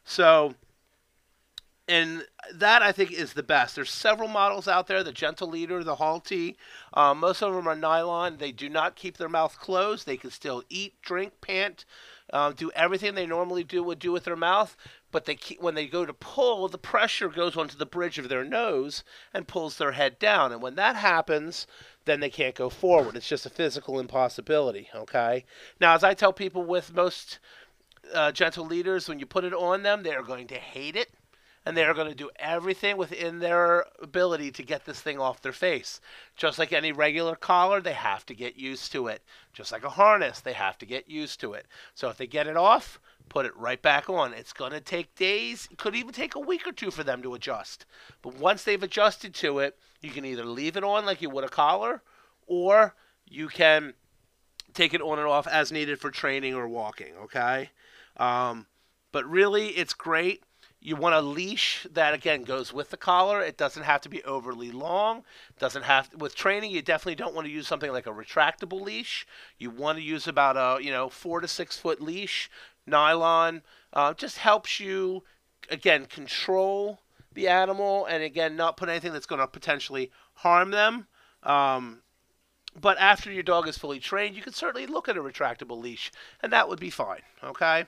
So 0.06 0.56
and 1.91 2.25
that 2.54 2.82
I 2.82 2.93
think 2.93 3.12
is 3.12 3.34
the 3.34 3.43
best. 3.43 3.75
There's 3.75 3.91
several 3.91 4.30
models 4.30 4.67
out 4.67 4.88
there: 4.88 5.04
the 5.04 5.12
Gentle 5.12 5.49
Leader, 5.49 5.84
the 5.84 5.97
Halti. 5.97 6.56
Um, 6.93 7.19
most 7.19 7.43
of 7.43 7.54
them 7.54 7.67
are 7.67 7.75
nylon. 7.75 8.38
They 8.38 8.54
do 8.54 8.69
not 8.69 8.95
keep 8.95 9.17
their 9.17 9.27
mouth 9.27 9.60
closed. 9.60 10.06
They 10.06 10.15
can 10.15 10.32
still 10.32 10.63
eat, 10.69 10.93
drink, 11.01 11.34
pant, 11.41 11.84
um, 12.32 12.54
do 12.54 12.71
everything 12.71 13.13
they 13.13 13.25
normally 13.25 13.65
do 13.65 13.84
would 13.84 13.99
do 13.99 14.13
with 14.13 14.23
their 14.23 14.38
mouth. 14.38 14.77
But 15.12 15.25
they 15.25 15.36
keep, 15.36 15.62
when 15.62 15.75
they 15.75 15.88
go 15.88 16.06
to 16.06 16.13
pull, 16.13 16.69
the 16.69 16.77
pressure 16.77 17.27
goes 17.27 17.58
onto 17.58 17.77
the 17.77 17.86
bridge 17.86 18.17
of 18.17 18.30
their 18.30 18.45
nose 18.45 19.04
and 19.34 19.45
pulls 19.45 19.77
their 19.77 19.91
head 19.91 20.17
down. 20.17 20.54
And 20.54 20.62
when 20.62 20.75
that 20.75 20.95
happens, 20.95 21.67
then 22.06 22.21
they 22.21 22.30
can't 22.30 22.56
go 22.56 22.69
forward. 22.69 23.17
It's 23.17 23.27
just 23.27 23.45
a 23.45 23.49
physical 23.49 23.99
impossibility. 23.99 24.88
Okay. 24.95 25.43
Now, 25.82 25.93
as 25.95 26.06
I 26.06 26.13
tell 26.13 26.32
people 26.32 26.63
with 26.63 26.95
most 26.95 27.39
uh, 28.13 28.32
gentle 28.32 28.65
leaders, 28.65 29.10
when 29.10 29.19
you 29.19 29.25
put 29.25 29.43
it 29.43 29.54
on 29.54 29.84
them, 29.84 30.04
they 30.04 30.15
are 30.15 30.23
going 30.23 30.47
to 30.47 30.56
hate 30.56 30.95
it 30.95 31.10
and 31.65 31.78
they 31.78 31.84
are 31.84 31.93
going 31.93 32.10
to 32.10 32.15
do 32.15 32.30
everything 32.38 32.97
within 32.97 33.39
their 33.39 33.86
ability 34.02 34.52
to 34.52 34.63
get 34.63 34.86
this 34.86 35.00
thing 35.00 35.19
off 35.19 35.41
their 35.41 35.52
face. 35.52 36.02
Just 36.36 36.58
like 36.58 36.74
any 36.74 36.91
regular 36.91 37.36
collar, 37.36 37.80
they 37.80 37.93
have 37.93 38.26
to 38.26 38.34
get 38.34 38.58
used 38.58 38.91
to 38.93 39.08
it. 39.08 39.24
Just 39.54 39.71
like 39.71 39.84
a 39.84 39.89
harness, 39.89 40.39
they 40.39 40.54
have 40.54 40.78
to 40.80 40.86
get 40.86 41.10
used 41.10 41.39
to 41.41 41.54
it. 41.54 41.67
So 41.93 42.10
if 42.10 42.17
they 42.17 42.26
get 42.26 42.47
it 42.47 42.58
off, 42.58 43.00
put 43.30 43.45
it 43.45 43.56
right 43.56 43.82
back 43.82 44.10
on. 44.10 44.34
It's 44.34 44.54
going 44.54 44.71
to 44.71 44.82
take 44.82 45.13
days, 45.15 45.67
it 45.71 45.78
could 45.78 45.95
even 45.95 46.13
take 46.13 46.36
a 46.36 46.39
week 46.39 46.65
or 46.65 46.71
two 46.71 46.89
for 46.89 47.04
them 47.04 47.21
to 47.21 47.36
adjust. 47.36 47.86
But 48.21 48.36
once 48.36 48.63
they've 48.63 48.82
adjusted 48.82 49.36
to 49.36 49.60
it, 49.60 49.78
you 50.02 50.10
can 50.10 50.26
either 50.26 50.45
leave 50.45 50.78
it 50.78 50.84
on 50.84 51.06
like 51.06 51.21
you 51.21 51.30
would 51.30 51.43
a 51.43 51.50
collar, 51.50 52.02
or 52.47 52.95
you 53.28 53.47
can 53.47 53.93
take 54.74 54.93
it 54.93 55.02
on 55.02 55.19
and 55.19 55.28
off 55.28 55.47
as 55.47 55.71
needed 55.71 56.00
for 56.00 56.10
training 56.10 56.56
or 56.56 56.67
walking, 56.67 57.13
okay? 57.24 57.69
Um, 58.17 58.65
but 59.12 59.30
really, 59.30 59.67
it's 59.69 59.93
great 59.93 60.43
you 60.83 60.95
want 60.95 61.13
a 61.13 61.21
leash 61.21 61.85
that 61.91 62.15
again 62.15 62.41
goes 62.41 62.73
with 62.73 62.89
the 62.89 62.97
collar. 62.97 63.41
It 63.41 63.55
doesn't 63.55 63.83
have 63.83 64.01
to 64.01 64.09
be 64.09 64.23
overly 64.23 64.71
long. 64.71 65.23
Doesn't 65.59 65.83
have 65.83 66.09
to, 66.09 66.17
with 66.17 66.35
training. 66.35 66.71
You 66.71 66.81
definitely 66.81 67.15
don't 67.15 67.35
want 67.35 67.45
to 67.45 67.53
use 67.53 67.67
something 67.67 67.91
like 67.91 68.07
a 68.07 68.11
retractable 68.11 68.81
leash. 68.81 69.27
You 69.59 69.69
want 69.69 69.99
to 69.99 70.03
use 70.03 70.27
about 70.27 70.57
a 70.57 70.83
you 70.83 70.91
know 70.91 71.07
four 71.07 71.39
to 71.39 71.47
six 71.47 71.77
foot 71.77 72.01
leash, 72.01 72.49
nylon. 72.87 73.61
Uh, 73.93 74.15
just 74.15 74.39
helps 74.39 74.79
you 74.79 75.23
again 75.69 76.07
control 76.07 77.01
the 77.33 77.47
animal 77.47 78.05
and 78.07 78.23
again 78.23 78.55
not 78.55 78.75
put 78.75 78.89
anything 78.89 79.13
that's 79.13 79.27
going 79.27 79.39
to 79.39 79.47
potentially 79.47 80.11
harm 80.33 80.71
them. 80.71 81.05
Um, 81.43 82.01
but 82.79 82.97
after 82.97 83.31
your 83.31 83.43
dog 83.43 83.67
is 83.67 83.77
fully 83.77 83.99
trained, 83.99 84.35
you 84.35 84.41
can 84.41 84.53
certainly 84.53 84.87
look 84.87 85.07
at 85.07 85.17
a 85.17 85.21
retractable 85.21 85.79
leash, 85.79 86.11
and 86.41 86.51
that 86.53 86.67
would 86.67 86.79
be 86.79 86.89
fine. 86.89 87.21
Okay. 87.43 87.85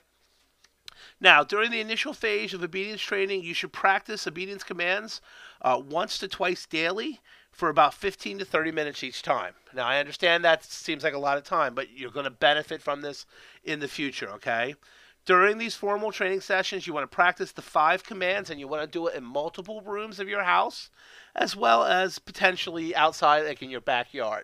Now, 1.23 1.41
during 1.41 1.71
the 1.71 1.79
initial 1.79 2.11
phase 2.11 2.53
of 2.53 2.61
obedience 2.61 3.01
training, 3.01 3.43
you 3.43 3.53
should 3.53 3.71
practice 3.71 4.27
obedience 4.27 4.61
commands 4.61 5.21
uh, 5.61 5.81
once 5.81 6.17
to 6.17 6.27
twice 6.27 6.65
daily 6.65 7.21
for 7.49 7.69
about 7.69 7.93
15 7.93 8.39
to 8.39 8.45
30 8.45 8.73
minutes 8.73 9.05
each 9.05 9.21
time. 9.21 9.53
Now, 9.73 9.87
I 9.87 9.99
understand 9.99 10.43
that 10.43 10.65
seems 10.65 11.01
like 11.01 11.13
a 11.13 11.17
lot 11.19 11.37
of 11.37 11.45
time, 11.45 11.75
but 11.75 11.97
you're 11.97 12.11
going 12.11 12.25
to 12.25 12.29
benefit 12.29 12.81
from 12.81 12.99
this 12.99 13.25
in 13.63 13.79
the 13.79 13.87
future, 13.87 14.29
okay? 14.31 14.75
During 15.23 15.59
these 15.59 15.75
formal 15.75 16.11
training 16.11 16.41
sessions, 16.41 16.85
you 16.85 16.93
want 16.93 17.09
to 17.09 17.15
practice 17.15 17.53
the 17.53 17.61
five 17.61 18.03
commands 18.03 18.49
and 18.49 18.59
you 18.59 18.67
want 18.67 18.81
to 18.81 18.87
do 18.87 19.07
it 19.07 19.15
in 19.15 19.23
multiple 19.23 19.79
rooms 19.79 20.19
of 20.19 20.27
your 20.27 20.43
house 20.43 20.89
as 21.33 21.55
well 21.55 21.85
as 21.85 22.19
potentially 22.19 22.93
outside, 22.97 23.45
like 23.45 23.61
in 23.61 23.69
your 23.69 23.79
backyard. 23.79 24.43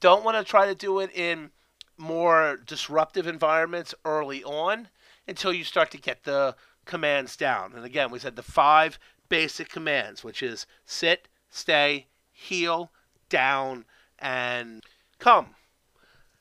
Don't 0.00 0.22
want 0.22 0.36
to 0.36 0.44
try 0.44 0.66
to 0.66 0.74
do 0.74 1.00
it 1.00 1.10
in 1.14 1.50
more 1.96 2.58
disruptive 2.66 3.26
environments 3.26 3.94
early 4.04 4.44
on 4.44 4.88
until 5.30 5.52
you 5.52 5.62
start 5.62 5.92
to 5.92 5.98
get 5.98 6.24
the 6.24 6.56
commands 6.84 7.36
down. 7.36 7.72
And 7.74 7.84
again, 7.84 8.10
we 8.10 8.18
said 8.18 8.34
the 8.34 8.42
five 8.42 8.98
basic 9.28 9.68
commands, 9.68 10.24
which 10.24 10.42
is 10.42 10.66
sit, 10.84 11.28
stay, 11.48 12.08
heel, 12.32 12.90
down, 13.28 13.84
and 14.18 14.82
come. 15.18 15.54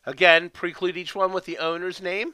Again, 0.05 0.49
preclude 0.49 0.97
each 0.97 1.13
one 1.13 1.31
with 1.31 1.45
the 1.45 1.59
owner's 1.59 2.01
name, 2.01 2.33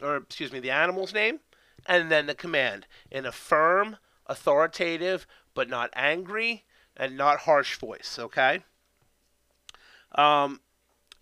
or 0.00 0.16
excuse 0.16 0.50
me, 0.50 0.60
the 0.60 0.70
animal's 0.70 1.12
name, 1.12 1.40
and 1.86 2.10
then 2.10 2.24
the 2.24 2.34
command 2.34 2.86
in 3.10 3.26
a 3.26 3.32
firm, 3.32 3.98
authoritative, 4.26 5.26
but 5.52 5.68
not 5.68 5.90
angry 5.94 6.64
and 6.96 7.18
not 7.18 7.40
harsh 7.40 7.76
voice. 7.76 8.18
Okay. 8.18 8.60
Um, 10.14 10.60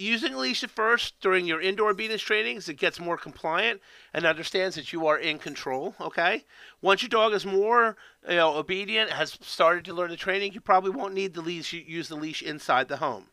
using 0.00 0.34
a 0.34 0.38
leash 0.38 0.64
at 0.64 0.70
first 0.70 1.20
during 1.20 1.46
your 1.46 1.60
indoor 1.60 1.90
obedience 1.90 2.22
trainings, 2.22 2.68
it 2.68 2.74
gets 2.74 2.98
more 2.98 3.16
compliant 3.16 3.80
and 4.14 4.24
understands 4.24 4.76
that 4.76 4.92
you 4.92 5.06
are 5.06 5.18
in 5.18 5.38
control. 5.38 5.94
Okay. 6.00 6.44
Once 6.80 7.02
your 7.02 7.08
dog 7.08 7.32
is 7.32 7.44
more 7.44 7.96
you 8.28 8.36
know, 8.36 8.56
obedient, 8.56 9.10
has 9.10 9.38
started 9.40 9.84
to 9.84 9.94
learn 9.94 10.10
the 10.10 10.16
training, 10.16 10.52
you 10.52 10.60
probably 10.60 10.90
won't 10.90 11.14
need 11.14 11.34
the 11.34 11.42
leash. 11.42 11.72
Use 11.72 12.08
the 12.08 12.16
leash 12.16 12.42
inside 12.42 12.88
the 12.88 12.96
home. 12.96 13.26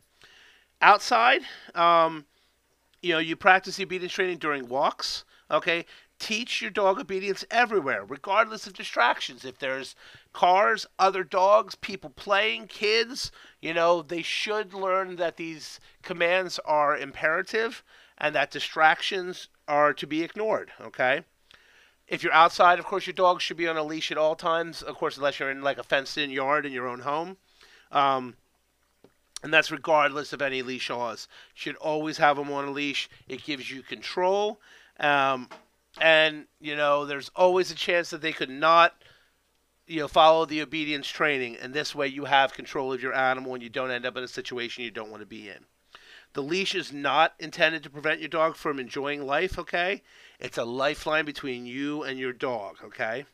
Outside, 0.80 1.42
um, 1.74 2.26
you 3.02 3.12
know, 3.12 3.18
you 3.18 3.34
practice 3.34 3.76
the 3.76 3.84
obedience 3.84 4.12
training 4.12 4.38
during 4.38 4.68
walks. 4.68 5.24
Okay, 5.50 5.86
teach 6.18 6.60
your 6.60 6.70
dog 6.70 7.00
obedience 7.00 7.44
everywhere, 7.50 8.04
regardless 8.04 8.66
of 8.66 8.74
distractions. 8.74 9.44
If 9.44 9.58
there's 9.58 9.94
cars, 10.32 10.86
other 10.98 11.24
dogs, 11.24 11.74
people 11.74 12.10
playing, 12.10 12.66
kids, 12.66 13.32
you 13.60 13.74
know, 13.74 14.02
they 14.02 14.22
should 14.22 14.72
learn 14.72 15.16
that 15.16 15.36
these 15.36 15.80
commands 16.02 16.58
are 16.64 16.96
imperative 16.96 17.82
and 18.16 18.34
that 18.34 18.50
distractions 18.50 19.48
are 19.66 19.92
to 19.92 20.06
be 20.06 20.22
ignored, 20.22 20.70
okay? 20.80 21.22
If 22.06 22.22
you're 22.22 22.32
outside, 22.32 22.78
of 22.78 22.84
course, 22.84 23.06
your 23.06 23.14
dog 23.14 23.40
should 23.40 23.56
be 23.56 23.68
on 23.68 23.76
a 23.76 23.82
leash 23.82 24.10
at 24.10 24.18
all 24.18 24.34
times, 24.34 24.82
of 24.82 24.96
course, 24.96 25.16
unless 25.16 25.38
you're 25.38 25.50
in 25.50 25.62
like 25.62 25.78
a 25.78 25.82
fenced 25.82 26.16
in 26.16 26.30
yard 26.30 26.64
in 26.64 26.72
your 26.72 26.88
own 26.88 27.00
home. 27.00 27.36
Um, 27.92 28.36
and 29.42 29.52
that's 29.52 29.70
regardless 29.70 30.32
of 30.32 30.42
any 30.42 30.62
leash 30.62 30.90
laws. 30.90 31.28
Should 31.54 31.76
always 31.76 32.18
have 32.18 32.36
them 32.36 32.50
on 32.50 32.66
a 32.66 32.70
leash. 32.70 33.08
It 33.28 33.44
gives 33.44 33.70
you 33.70 33.82
control. 33.82 34.60
Um, 34.98 35.48
and 36.00 36.46
you 36.60 36.76
know 36.76 37.04
there's 37.04 37.30
always 37.34 37.70
a 37.70 37.74
chance 37.74 38.10
that 38.10 38.20
they 38.20 38.32
could 38.32 38.50
not 38.50 38.94
you 39.88 40.00
know 40.00 40.08
follow 40.08 40.44
the 40.44 40.62
obedience 40.62 41.08
training 41.08 41.56
and 41.56 41.72
this 41.72 41.94
way 41.94 42.06
you 42.06 42.24
have 42.24 42.52
control 42.52 42.92
of 42.92 43.02
your 43.02 43.14
animal 43.14 43.54
and 43.54 43.62
you 43.62 43.68
don't 43.68 43.90
end 43.90 44.06
up 44.06 44.16
in 44.16 44.22
a 44.22 44.28
situation 44.28 44.84
you 44.84 44.90
don't 44.90 45.10
want 45.10 45.20
to 45.20 45.26
be 45.26 45.48
in 45.48 45.64
the 46.34 46.42
leash 46.42 46.74
is 46.74 46.92
not 46.92 47.34
intended 47.38 47.82
to 47.82 47.90
prevent 47.90 48.20
your 48.20 48.28
dog 48.28 48.54
from 48.54 48.78
enjoying 48.78 49.26
life 49.26 49.58
okay 49.58 50.02
it's 50.38 50.58
a 50.58 50.64
lifeline 50.64 51.24
between 51.24 51.66
you 51.66 52.02
and 52.02 52.18
your 52.18 52.32
dog 52.32 52.76
okay 52.84 53.24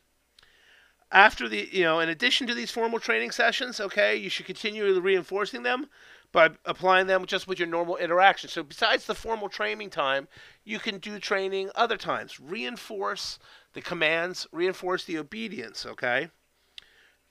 after 1.11 1.47
the 1.47 1.69
you 1.71 1.83
know 1.83 1.99
in 1.99 2.09
addition 2.09 2.47
to 2.47 2.53
these 2.53 2.71
formal 2.71 2.99
training 2.99 3.31
sessions 3.31 3.79
okay 3.79 4.15
you 4.15 4.29
should 4.29 4.45
continue 4.45 4.99
reinforcing 4.99 5.63
them 5.63 5.87
by 6.35 6.49
applying 6.65 7.07
them 7.07 7.25
just 7.25 7.47
with 7.47 7.59
your 7.59 7.67
normal 7.67 7.95
interaction. 7.95 8.49
So 8.49 8.61
besides 8.61 9.05
the 9.05 9.15
formal 9.15 9.47
training 9.47 9.89
time, 9.89 10.27
you 10.65 10.79
can 10.79 10.97
do 10.97 11.17
training 11.17 11.69
other 11.75 11.95
times. 11.95 12.41
Reinforce 12.41 13.39
the 13.71 13.79
commands, 13.79 14.45
reinforce 14.51 15.05
the 15.05 15.17
obedience, 15.17 15.85
okay? 15.85 16.29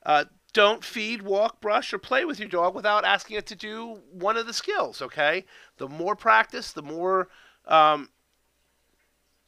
Uh, 0.05 0.25
don't 0.53 0.85
feed, 0.85 1.23
walk, 1.23 1.61
brush, 1.61 1.93
or 1.93 1.99
play 1.99 2.25
with 2.25 2.39
your 2.39 2.49
dog 2.49 2.75
without 2.75 3.05
asking 3.05 3.37
it 3.37 3.47
to 3.47 3.57
do 3.57 4.01
one 4.13 4.37
of 4.37 4.47
the 4.47 4.53
skills, 4.53 5.03
okay? 5.03 5.45
The 5.79 5.89
more 5.89 6.15
practice, 6.15 6.73
the 6.73 6.83
more 6.83 7.29
um, 7.67 8.09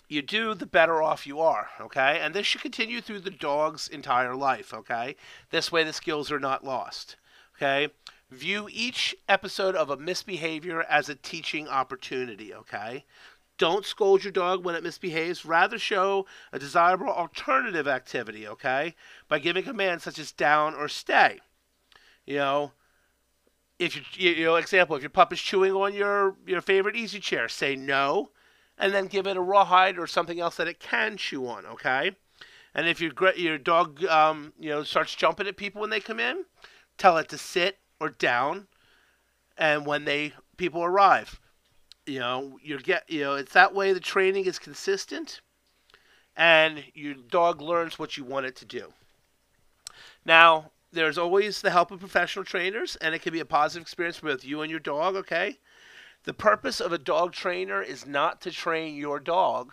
you 0.09 0.21
do, 0.23 0.55
the 0.55 0.66
better 0.66 1.01
off 1.03 1.27
you 1.27 1.40
are, 1.40 1.69
okay? 1.81 2.19
And 2.21 2.35
this 2.35 2.47
should 2.47 2.61
continue 2.61 3.01
through 3.01 3.21
the 3.21 3.31
dog's 3.31 3.88
entire 3.88 4.35
life, 4.35 4.75
okay? 4.75 5.14
This 5.51 5.71
way 5.71 5.85
the 5.85 5.92
skills 5.92 6.33
are 6.33 6.40
not 6.40 6.64
lost, 6.64 7.16
okay? 7.57 7.92
View 8.31 8.69
each 8.73 9.14
episode 9.29 9.77
of 9.77 9.90
a 9.90 9.97
misbehavior 9.97 10.83
as 10.83 11.09
a 11.09 11.14
teaching 11.14 11.69
opportunity, 11.69 12.53
okay? 12.53 13.05
Don't 13.59 13.87
scold 13.87 14.23
your 14.23 14.33
dog 14.33 14.64
when 14.64 14.75
it 14.75 14.83
misbehaves. 14.83 15.45
Rather 15.45 15.79
show 15.79 16.27
a 16.53 16.59
desirable 16.59 17.09
alternative 17.09 17.88
activity, 17.88 18.47
okay? 18.47 18.95
By 19.29 19.38
giving 19.38 19.64
commands 19.64 20.05
such 20.05 20.19
as 20.19 20.33
down 20.33 20.75
or 20.75 20.88
stay. 20.88 21.40
You 22.27 22.37
know, 22.37 22.73
if 23.79 23.97
you 23.97 24.03
you 24.31 24.45
know, 24.45 24.57
example, 24.57 24.97
if 24.97 25.03
your 25.03 25.11
pup 25.11 25.33
is 25.33 25.40
chewing 25.40 25.73
on 25.73 25.95
your 25.95 26.37
your 26.47 26.61
favorite 26.61 26.97
easy 26.97 27.21
chair, 27.21 27.49
say 27.49 27.77
no, 27.77 28.31
and 28.79 28.92
then 28.92 29.07
give 29.07 29.27
it 29.27 29.37
a 29.37 29.40
rawhide 29.40 29.99
or 29.99 30.07
something 30.07 30.40
else 30.40 30.57
that 30.57 30.69
it 30.69 30.81
can 30.81 31.16
chew 31.16 31.47
on, 31.47 31.66
okay? 31.66 32.12
And 32.75 32.87
if 32.87 33.01
your 33.01 33.12
your 33.37 33.59
dog 33.59 34.05
um, 34.05 34.53
you 34.59 34.71
know 34.71 34.83
starts 34.83 35.14
jumping 35.14 35.47
at 35.47 35.57
people 35.57 35.81
when 35.81 35.90
they 35.90 36.01
come 36.01 36.21
in, 36.21 36.45
tell 36.99 37.16
it 37.16 37.29
to 37.31 37.38
sit 37.38 37.79
or 38.01 38.11
down, 38.11 38.66
and 39.57 39.87
when 39.87 40.05
they 40.05 40.35
people 40.57 40.83
arrive, 40.83 41.40
you 42.07 42.21
know 42.21 42.59
you're 42.62 42.79
get 42.79 43.09
you 43.09 43.21
know 43.21 43.35
it's 43.35 43.53
that 43.53 43.75
way. 43.75 43.92
The 43.92 44.01
training 44.01 44.47
is 44.47 44.59
consistent, 44.59 45.40
and 46.37 46.85
your 46.95 47.14
dog 47.14 47.61
learns 47.61 47.99
what 47.99 48.16
you 48.16 48.25
want 48.25 48.47
it 48.47 48.57
to 48.57 48.64
do. 48.64 48.92
Now, 50.25 50.73
there's 50.92 51.19
always 51.19 51.61
the 51.61 51.71
help 51.71 51.90
of 51.90 52.01
professional 52.01 52.45
trainers, 52.45 52.97
and 52.97 53.14
it 53.14 53.23
can 53.23 53.33
be 53.33 53.40
a 53.40 53.45
positive 53.45 53.83
experience 53.83 54.23
with 54.23 54.45
you 54.45 54.62
and 54.62 54.71
your 54.71 54.81
dog. 54.81 55.16
Okay, 55.16 55.59
the 56.25 56.35
purpose 56.35 56.81
of 56.81 56.92
a 56.92 56.99
dog 56.99 57.33
trainer 57.33 57.83
is 57.83 58.07
not 58.07 58.40
to 58.42 58.51
train 58.51 58.97
your 58.97 59.21
dog, 59.21 59.73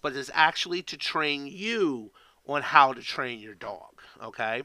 but 0.00 0.14
is 0.14 0.30
actually 0.34 0.82
to 0.82 0.96
train 0.96 1.46
you 1.46 2.12
on 2.46 2.62
how 2.62 2.92
to 2.92 3.02
train 3.02 3.38
your 3.38 3.54
dog. 3.54 4.00
Okay. 4.22 4.62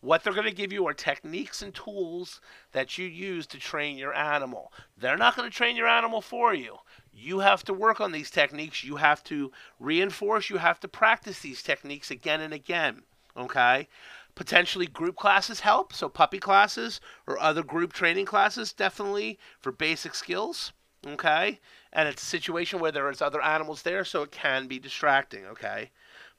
What 0.00 0.22
they're 0.22 0.32
going 0.32 0.46
to 0.46 0.54
give 0.54 0.72
you 0.72 0.86
are 0.86 0.94
techniques 0.94 1.60
and 1.60 1.74
tools 1.74 2.40
that 2.72 2.98
you 2.98 3.06
use 3.06 3.46
to 3.48 3.58
train 3.58 3.98
your 3.98 4.14
animal. 4.14 4.72
They're 4.96 5.16
not 5.16 5.34
going 5.34 5.50
to 5.50 5.56
train 5.56 5.74
your 5.74 5.88
animal 5.88 6.20
for 6.20 6.54
you. 6.54 6.78
You 7.12 7.40
have 7.40 7.64
to 7.64 7.74
work 7.74 8.00
on 8.00 8.12
these 8.12 8.30
techniques. 8.30 8.84
You 8.84 8.96
have 8.96 9.24
to 9.24 9.50
reinforce, 9.80 10.50
you 10.50 10.58
have 10.58 10.78
to 10.80 10.88
practice 10.88 11.40
these 11.40 11.62
techniques 11.62 12.12
again 12.12 12.40
and 12.40 12.54
again. 12.54 13.02
Okay? 13.36 13.88
Potentially 14.36 14.86
group 14.86 15.16
classes 15.16 15.60
help, 15.60 15.92
so 15.92 16.08
puppy 16.08 16.38
classes 16.38 17.00
or 17.26 17.36
other 17.40 17.64
group 17.64 17.92
training 17.92 18.26
classes 18.26 18.72
definitely 18.72 19.36
for 19.60 19.72
basic 19.72 20.14
skills. 20.14 20.72
Okay? 21.04 21.58
And 21.92 22.08
it's 22.08 22.22
a 22.22 22.26
situation 22.26 22.78
where 22.78 22.92
there 22.92 23.10
is 23.10 23.20
other 23.20 23.42
animals 23.42 23.82
there, 23.82 24.04
so 24.04 24.22
it 24.22 24.30
can 24.30 24.68
be 24.68 24.78
distracting. 24.78 25.44
Okay? 25.46 25.90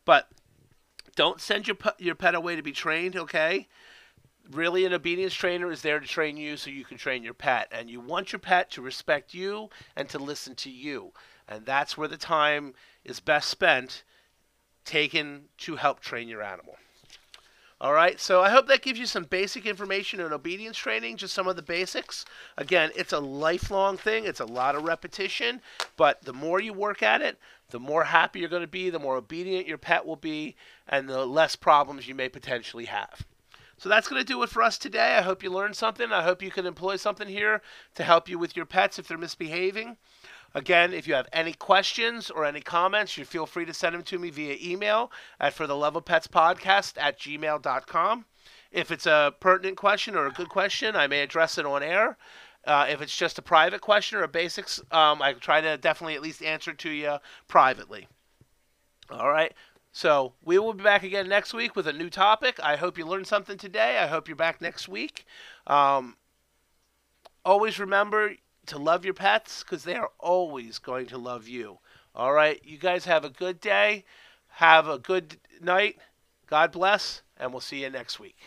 But 0.06 0.30
don't 1.20 1.42
send 1.42 1.68
your 1.68 1.76
your 1.98 2.16
pet 2.16 2.34
away 2.34 2.56
to 2.56 2.62
be 2.62 2.72
trained, 2.72 3.18
okay? 3.18 3.68
Really, 4.50 4.86
an 4.86 4.94
obedience 4.94 5.34
trainer 5.34 5.70
is 5.70 5.82
there 5.82 6.00
to 6.00 6.08
train 6.08 6.38
you 6.38 6.56
so 6.56 6.70
you 6.70 6.86
can 6.86 6.98
train 6.98 7.24
your 7.24 7.34
pet. 7.34 7.68
And 7.74 7.90
you 7.90 8.00
want 8.00 8.32
your 8.32 8.40
pet 8.40 8.72
to 8.72 8.82
respect 8.82 9.34
you 9.34 9.70
and 9.98 10.08
to 10.08 10.18
listen 10.18 10.56
to 10.56 10.70
you. 10.70 11.12
And 11.46 11.66
that's 11.66 11.98
where 11.98 12.08
the 12.08 12.16
time 12.16 12.74
is 13.04 13.20
best 13.20 13.50
spent 13.50 14.04
taken 14.86 15.50
to 15.58 15.76
help 15.76 16.00
train 16.00 16.30
your 16.30 16.42
animal. 16.42 16.78
All 17.82 17.94
right, 17.94 18.20
so 18.20 18.42
I 18.42 18.50
hope 18.50 18.68
that 18.68 18.82
gives 18.82 19.00
you 19.00 19.06
some 19.06 19.24
basic 19.24 19.66
information 19.66 20.20
on 20.20 20.34
obedience 20.34 20.78
training, 20.78 21.16
just 21.16 21.34
some 21.34 21.48
of 21.48 21.56
the 21.56 21.62
basics. 21.62 22.26
Again, 22.58 22.92
it's 22.94 23.14
a 23.14 23.22
lifelong 23.22 23.96
thing, 23.96 24.26
it's 24.26 24.42
a 24.42 24.46
lot 24.46 24.76
of 24.76 24.84
repetition, 24.84 25.62
but 25.96 26.22
the 26.24 26.34
more 26.34 26.60
you 26.60 26.74
work 26.74 27.02
at 27.02 27.22
it, 27.22 27.40
the 27.70 27.80
more 27.80 28.04
happy 28.04 28.42
you're 28.42 28.50
going 28.50 28.64
to 28.64 28.68
be, 28.68 28.90
the 28.90 29.00
more 29.00 29.16
obedient 29.16 29.66
your 29.66 29.78
pet 29.78 30.06
will 30.06 30.18
be, 30.18 30.58
and 30.90 31.08
the 31.08 31.26
less 31.26 31.56
problems 31.56 32.06
you 32.06 32.16
may 32.16 32.28
potentially 32.28 32.84
have. 32.86 33.26
So 33.78 33.88
that's 33.88 34.10
going 34.10 34.22
to 34.22 34.28
do 34.28 34.44
it 34.44 34.50
for 34.50 34.62
us 34.62 34.78
today. 34.78 35.16
I 35.16 35.22
hope 35.22 35.42
you 35.42 35.50
learned 35.50 35.78
something. 35.78 36.12
I 36.12 36.24
hope 36.24 36.44
you 36.44 36.52
can 36.52 36.66
employ 36.66 36.98
something 36.98 37.30
here 37.30 37.62
to 37.96 38.04
help 38.04 38.28
you 38.28 38.38
with 38.38 38.58
your 38.58 38.66
pets 38.66 39.00
if 39.00 39.08
they're 39.08 39.18
misbehaving. 39.18 39.96
Again, 40.56 40.94
if 40.94 41.08
you 41.08 41.14
have 41.14 41.28
any 41.32 41.54
questions 41.54 42.30
or 42.30 42.44
any 42.44 42.62
comments, 42.62 43.18
you 43.18 43.26
feel 43.26 43.46
free 43.46 43.66
to 43.66 43.74
send 43.74 43.96
them 43.96 44.04
to 44.04 44.18
me 44.18 44.30
via 44.30 44.58
email 44.62 45.12
at 45.40 45.54
for 45.54 45.68
the 45.68 45.76
love 45.76 45.96
of 45.96 46.06
pets 46.06 46.28
podcast 46.28 46.94
at 46.98 47.20
gmail.com. 47.20 48.26
If 48.72 48.92
it's 48.92 49.06
a 49.06 49.34
pertinent 49.40 49.78
question 49.78 50.16
or 50.16 50.26
a 50.28 50.32
good 50.32 50.50
question, 50.50 50.96
I 50.96 51.08
may 51.08 51.22
address 51.22 51.58
it 51.58 51.66
on 51.66 51.84
air. 51.84 52.18
Uh, 52.66 52.88
if 52.90 53.02
it's 53.02 53.16
just 53.16 53.38
a 53.38 53.42
private 53.42 53.82
question 53.82 54.18
or 54.20 54.24
a 54.24 54.28
basics, 54.28 54.80
um, 54.92 55.22
I 55.22 55.34
try 55.34 55.62
to 55.62 55.78
definitely 55.78 56.16
at 56.16 56.22
least 56.22 56.44
answer 56.44 56.74
to 56.74 56.90
you 56.90 57.18
privately. 57.48 58.08
All 59.10 59.30
right. 59.30 59.54
So 59.92 60.34
we 60.44 60.60
will 60.60 60.74
be 60.74 60.84
back 60.84 61.04
again 61.04 61.28
next 61.28 61.54
week 61.54 61.76
with 61.76 61.88
a 61.88 61.94
new 61.94 62.10
topic. 62.10 62.60
I 62.62 62.76
hope 62.76 62.98
you 62.98 63.06
learned 63.06 63.28
something 63.28 63.58
today. 63.58 63.98
I 63.98 64.08
hope 64.08 64.28
you're 64.28 64.36
back 64.36 64.62
next 64.62 64.88
week. 64.88 65.26
Um, 65.66 66.18
always 67.44 67.80
remember 67.80 68.36
to 68.70 68.78
love 68.78 69.06
your 69.06 69.14
pets 69.14 69.64
because 69.64 69.84
they 69.84 69.96
are 69.96 70.12
always 70.20 70.80
going 70.80 71.08
to 71.08 71.18
love 71.18 71.48
you. 71.48 71.80
All 72.16 72.34
right, 72.34 72.60
you 72.64 72.78
guys 72.78 73.06
have 73.06 73.26
a 73.26 73.30
good 73.30 73.60
day. 73.60 74.06
Have 74.48 74.88
a 74.88 74.98
good 74.98 75.38
night. 75.62 75.98
God 76.48 76.72
bless, 76.72 77.22
and 77.38 77.52
we'll 77.52 77.62
see 77.62 77.84
you 77.84 77.90
next 77.90 78.20
week. 78.20 78.38